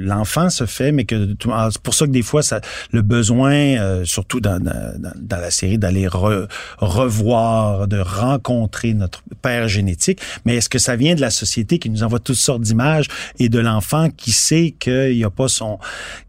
l'enfant 0.06 0.50
se 0.50 0.66
fait, 0.66 0.92
mais 0.92 1.06
que 1.06 1.36
ah, 1.52 1.70
c'est 1.72 1.82
pour 1.82 1.94
ça 1.94 2.06
que 2.06 2.12
des 2.12 2.22
fois, 2.22 2.44
ça, 2.44 2.60
le 2.92 3.02
besoin, 3.02 3.54
euh, 3.54 4.04
surtout 4.06 4.40
dans, 4.42 4.60
dans, 4.62 5.00
dans 5.16 5.38
la 5.38 5.52
série, 5.52 5.78
d'aller 5.78 6.08
re- 6.08 6.48
revoir, 6.80 7.88
de 7.88 8.00
rencontrer 8.00 8.94
notre 8.94 9.24
père 9.42 9.68
génétique. 9.68 10.20
Mais 10.46 10.56
est-ce 10.58 10.70
que 10.70 10.80
ça 10.80 10.96
vient 10.96 11.16
de 11.16 11.22
la 11.22 11.32
société 11.32 11.80
qui 11.80 11.90
nous 11.90 12.04
envoie 12.04 12.20
toutes 12.20 12.36
sortes 12.36 12.62
d'images 12.62 13.08
et 13.40 13.50
de 13.50 13.60
l'enfant 13.60 14.10
qui 14.10 14.32
sait 14.32 14.76
qu'il 14.78 15.16
n'y 15.16 15.24
a 15.24 15.30
pas 15.30 15.48
son 15.48 15.80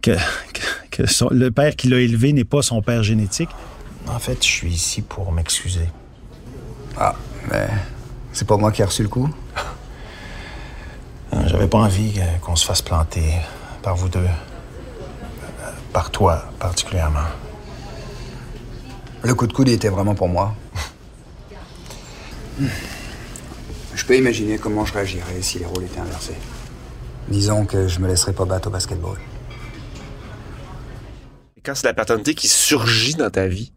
que, 0.01 0.13
que, 0.53 0.63
que 1.03 1.07
son- 1.07 1.31
le 1.31 1.51
père 1.51 1.75
qui 1.75 1.89
l'a 1.89 1.99
élevé 1.99 2.33
n'est 2.33 2.45
pas 2.45 2.63
son 2.63 2.83
père 2.83 3.03
génétique? 3.03 3.49
En 4.07 4.19
fait, 4.19 4.39
je 4.43 4.49
suis 4.49 4.71
ici 4.71 5.03
pour 5.03 5.33
m'excuser. 5.33 5.89
Ah, 6.97 7.15
mais 7.51 7.69
c'est 8.33 8.47
pas 8.47 8.57
moi 8.57 8.73
qui 8.73 8.83
ai 8.83 8.85
reçu 8.85 9.03
le 9.03 9.09
coup. 9.09 9.29
Euh, 11.33 11.43
J'avais 11.47 11.69
pas 11.69 11.79
envie 11.79 12.21
qu'on 12.43 12.57
se 12.57 12.65
fasse 12.67 12.83
planter 12.83 13.35
par 13.83 13.95
vous 13.97 14.09
deux. 14.09 14.19
Euh, 14.21 15.71
Par 15.93 16.11
toi, 16.11 16.45
particulièrement. 16.59 17.21
Le 19.23 19.35
coup 19.35 19.47
de 19.47 19.53
coude 19.53 19.69
il 19.69 19.75
était 19.75 19.89
vraiment 19.91 20.15
pour 20.15 20.29
moi. 20.29 20.55
Je 23.95 24.05
peux 24.05 24.17
imaginer 24.17 24.59
comment 24.59 24.85
je 24.85 24.93
réagirais 24.95 25.41
si 25.43 25.59
les 25.59 25.67
rôles 25.67 25.85
étaient 25.85 26.01
inversés. 26.01 26.37
Disons 27.29 27.65
que 27.65 27.87
je 27.89 28.01
me 28.01 28.09
laisserais 28.09 28.33
pas 28.33 28.45
battre 28.45 28.69
au 28.69 28.71
basketball. 28.71 29.17
quand 31.65 31.75
c'est 31.75 31.87
la 31.87 31.95
paternité 31.95 32.35
qui 32.35 32.49
surgit 32.49 33.15
dans 33.15 33.31
ta 33.31 33.47
vie, 33.47 33.73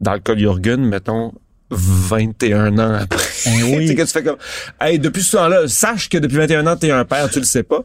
dans 0.00 0.14
le 0.14 0.20
cas 0.20 0.34
de 0.34 0.40
Jürgen, 0.40 0.82
mettons, 0.84 1.32
21 1.70 2.78
ans 2.78 2.94
après. 3.00 3.18
Ben 3.46 3.62
oui. 3.78 3.88
sais, 3.88 3.94
que 3.94 4.02
tu 4.02 4.06
fais 4.08 4.22
comme, 4.22 4.36
hey, 4.82 4.98
depuis 4.98 5.22
ce 5.22 5.36
temps-là, 5.36 5.66
sache 5.66 6.08
que 6.10 6.18
depuis 6.18 6.36
21 6.36 6.66
ans, 6.66 6.76
t'es 6.76 6.90
un 6.90 7.04
père, 7.06 7.30
tu 7.30 7.38
le 7.38 7.44
sais 7.46 7.62
pas. 7.62 7.82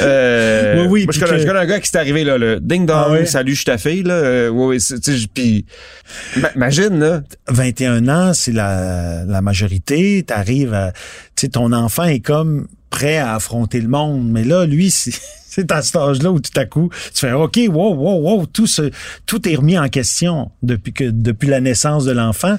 Euh, 0.00 0.82
Oui, 0.82 0.86
oui, 0.88 1.04
Moi, 1.06 1.12
je 1.12 1.20
connais, 1.20 1.32
que- 1.32 1.38
je 1.42 1.46
connais 1.46 1.58
un 1.60 1.66
gars 1.66 1.80
qui 1.80 1.88
s'est 1.88 1.98
arrivé, 1.98 2.22
là, 2.24 2.38
le 2.38 2.60
ding 2.60 2.86
dong, 2.86 2.96
Ah 3.08 3.10
ouais? 3.10 3.26
salut, 3.26 3.52
je 3.52 3.56
suis 3.56 3.64
ta 3.64 3.78
fille, 3.78 4.02
là. 4.04 4.14
Euh, 4.14 4.48
oui, 4.48 4.78
oui, 4.78 5.26
puis, 5.34 5.66
ma- 6.36 6.52
imagine, 6.54 6.98
là. 7.00 7.22
21 7.48 8.08
ans, 8.08 8.32
c'est 8.34 8.52
la, 8.52 9.24
la 9.24 9.42
majorité. 9.42 10.22
T'arrives 10.24 10.74
à, 10.74 10.92
tu 10.92 11.42
sais, 11.42 11.48
ton 11.48 11.72
enfant 11.72 12.04
est 12.04 12.20
comme 12.20 12.68
prêt 12.90 13.16
à 13.18 13.34
affronter 13.34 13.80
le 13.80 13.88
monde. 13.88 14.30
Mais 14.30 14.44
là, 14.44 14.66
lui, 14.66 14.90
c'est, 14.90 15.10
c'est 15.56 15.72
à 15.72 15.82
cet 15.82 15.96
âge-là 15.96 16.30
où 16.30 16.38
tout 16.40 16.50
à 16.60 16.64
coup, 16.66 16.90
tu 17.14 17.20
fais, 17.20 17.32
OK, 17.32 17.58
wow, 17.68 17.94
wow, 17.94 18.20
wow, 18.20 18.46
tout 18.46 18.66
se, 18.66 18.90
tout 19.26 19.48
est 19.48 19.56
remis 19.56 19.78
en 19.78 19.88
question 19.88 20.50
depuis 20.62 20.92
que, 20.92 21.04
depuis 21.10 21.48
la 21.48 21.60
naissance 21.60 22.04
de 22.04 22.12
l'enfant, 22.12 22.56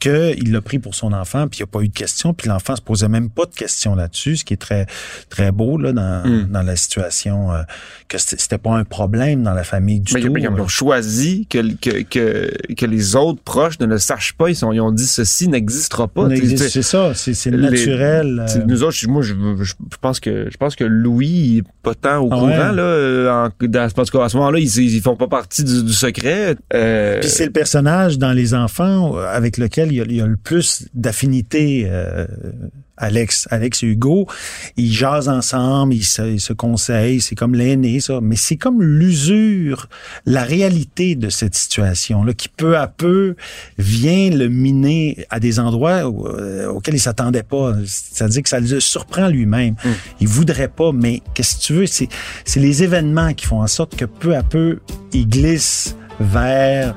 que 0.00 0.34
il 0.36 0.52
l'a 0.52 0.60
pris 0.60 0.78
pour 0.78 0.94
son 0.94 1.12
enfant, 1.12 1.46
puis 1.48 1.60
il 1.60 1.62
n'y 1.62 1.64
a 1.64 1.72
pas 1.72 1.80
eu 1.80 1.88
de 1.88 1.94
questions, 1.94 2.34
puis 2.34 2.48
l'enfant 2.48 2.76
se 2.76 2.82
posait 2.82 3.08
même 3.08 3.30
pas 3.30 3.44
de 3.46 3.54
questions 3.54 3.94
là-dessus, 3.94 4.38
ce 4.38 4.44
qui 4.44 4.54
est 4.54 4.58
très, 4.58 4.86
très 5.30 5.52
beau, 5.52 5.78
là, 5.78 5.92
dans, 5.92 6.22
Mm. 6.26 6.48
dans 6.50 6.62
la 6.62 6.76
situation, 6.76 7.52
euh, 7.52 7.62
que 8.08 8.18
c'était 8.18 8.58
pas 8.58 8.74
un 8.76 8.84
problème 8.84 9.42
dans 9.42 9.54
la 9.54 9.64
famille 9.64 10.00
du 10.00 10.12
Mais 10.14 10.20
tout. 10.20 10.36
ils, 10.36 10.48
ont 10.48 10.68
choisi 10.68 11.46
que, 11.48 11.58
que, 11.76 12.02
que, 12.02 12.50
que 12.74 12.86
les 12.86 13.16
autres 13.16 13.40
proches 13.42 13.78
ne 13.80 13.86
le 13.86 13.98
sachent 13.98 14.32
pas. 14.34 14.50
Ils, 14.50 14.56
sont, 14.56 14.72
ils 14.72 14.80
ont 14.80 14.92
dit 14.92 15.06
ceci 15.06 15.48
n'existera 15.48 16.08
pas. 16.08 16.28
C'est 16.56 16.82
ça, 16.82 17.12
c'est 17.14 17.46
les- 17.50 17.56
naturel. 17.56 18.42
tu 18.46 18.52
sais, 18.54 18.58
euh, 18.60 18.64
Nous 18.66 18.82
autres, 18.82 18.96
moi, 19.08 19.22
je, 19.22 19.34
je, 19.62 19.74
pense 20.00 20.20
que 20.20 20.48
je 20.50 20.56
pense 20.56 20.76
que 20.76 20.84
Louis 20.84 21.28
il 21.28 21.58
est 21.58 21.64
pas 21.82 21.94
tant 21.94 22.18
au 22.18 22.31
courant 22.38 22.48
ouais? 22.70 22.74
là. 22.74 22.82
euh, 22.82 23.30
En, 23.46 23.48
dans, 23.66 23.90
parce 23.94 24.10
qu'à 24.10 24.28
ce 24.28 24.36
moment-là, 24.36 24.58
ils, 24.58 24.78
ils 24.78 25.00
font 25.00 25.16
pas 25.16 25.28
partie 25.28 25.64
du, 25.64 25.82
du 25.84 25.92
secret. 25.92 26.56
Euh, 26.74 27.20
Puis 27.20 27.28
c'est 27.28 27.46
le 27.46 27.52
personnage 27.52 28.18
dans 28.18 28.32
les 28.32 28.54
enfants 28.54 29.16
euh, 29.16 29.26
avec 29.26 29.56
lequel 29.58 29.92
il 29.92 29.98
y 29.98 30.00
a, 30.00 30.04
il 30.04 30.16
y 30.16 30.20
a 30.20 30.26
le 30.26 30.36
plus 30.36 30.88
d'affinité. 30.94 31.86
euh, 31.88 32.26
Alex, 32.96 33.48
Alex 33.50 33.82
et 33.82 33.86
Hugo, 33.86 34.26
ils 34.76 34.92
jasent 34.92 35.28
ensemble, 35.28 35.94
ils 35.94 36.04
se, 36.04 36.22
ils 36.22 36.40
se 36.40 36.52
conseillent, 36.52 37.20
c'est 37.20 37.34
comme 37.34 37.54
l'aîné, 37.54 38.00
ça. 38.00 38.20
Mais 38.22 38.36
c'est 38.36 38.56
comme 38.56 38.82
l'usure, 38.82 39.88
la 40.26 40.44
réalité 40.44 41.16
de 41.16 41.28
cette 41.28 41.54
situation-là, 41.54 42.34
qui 42.34 42.48
peu 42.48 42.76
à 42.76 42.86
peu 42.86 43.34
vient 43.78 44.30
le 44.30 44.48
miner 44.48 45.26
à 45.30 45.40
des 45.40 45.58
endroits 45.58 46.08
où, 46.08 46.26
euh, 46.26 46.68
auxquels 46.68 46.94
il 46.94 47.00
s'attendait 47.00 47.42
pas. 47.42 47.74
C'est-à-dire 47.86 48.42
que 48.42 48.48
ça 48.48 48.60
le 48.60 48.80
surprend 48.80 49.28
lui-même. 49.28 49.74
Il 50.20 50.28
voudrait 50.28 50.68
pas, 50.68 50.92
mais 50.92 51.22
qu'est-ce 51.34 51.56
que 51.56 51.62
tu 51.62 51.72
veux? 51.72 51.86
C'est, 51.86 52.08
c'est 52.44 52.60
les 52.60 52.82
événements 52.82 53.34
qui 53.34 53.46
font 53.46 53.62
en 53.62 53.66
sorte 53.66 53.96
que 53.96 54.04
peu 54.04 54.36
à 54.36 54.42
peu, 54.42 54.80
il 55.12 55.28
glisse 55.28 55.96
vers 56.20 56.94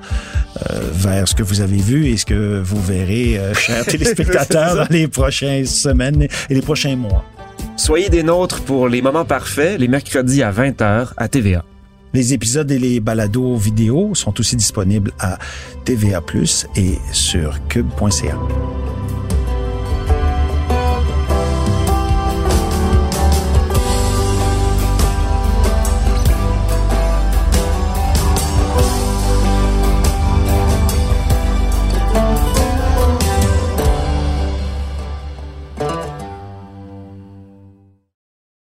euh, 0.58 0.80
vers 0.92 1.28
ce 1.28 1.36
que 1.36 1.44
vous 1.44 1.62
avez 1.62 1.78
vu 1.78 2.08
et 2.08 2.18
ce 2.18 2.26
que 2.26 2.62
vous 2.62 2.82
verrez, 2.82 3.38
euh, 3.38 3.54
chers 3.66 3.86
téléspectateurs, 3.86 4.76
dans 4.76 4.88
les 4.90 5.08
prochaines 5.08 5.66
semaines 5.66 6.28
et 6.50 6.54
les 6.54 6.62
prochains 6.62 6.96
mois. 6.96 7.26
Soyez 7.78 8.10
des 8.10 8.24
nôtres 8.24 8.62
pour 8.62 8.88
les 8.88 9.02
moments 9.02 9.26
parfaits, 9.26 9.80
les 9.80 9.88
mercredis 9.88 10.44
à 10.44 10.52
20h 10.52 11.10
à 11.18 11.28
TVA. 11.28 11.64
Les 12.14 12.34
épisodes 12.34 12.72
et 12.72 12.80
les 12.80 13.02
balados 13.02 13.58
vidéo 13.58 14.16
sont 14.16 14.40
aussi 14.40 14.56
disponibles 14.56 15.12
à 15.20 15.38
TVA+, 15.84 16.22
et 16.78 16.98
sur 17.12 17.60
cube.ca. 17.68 18.38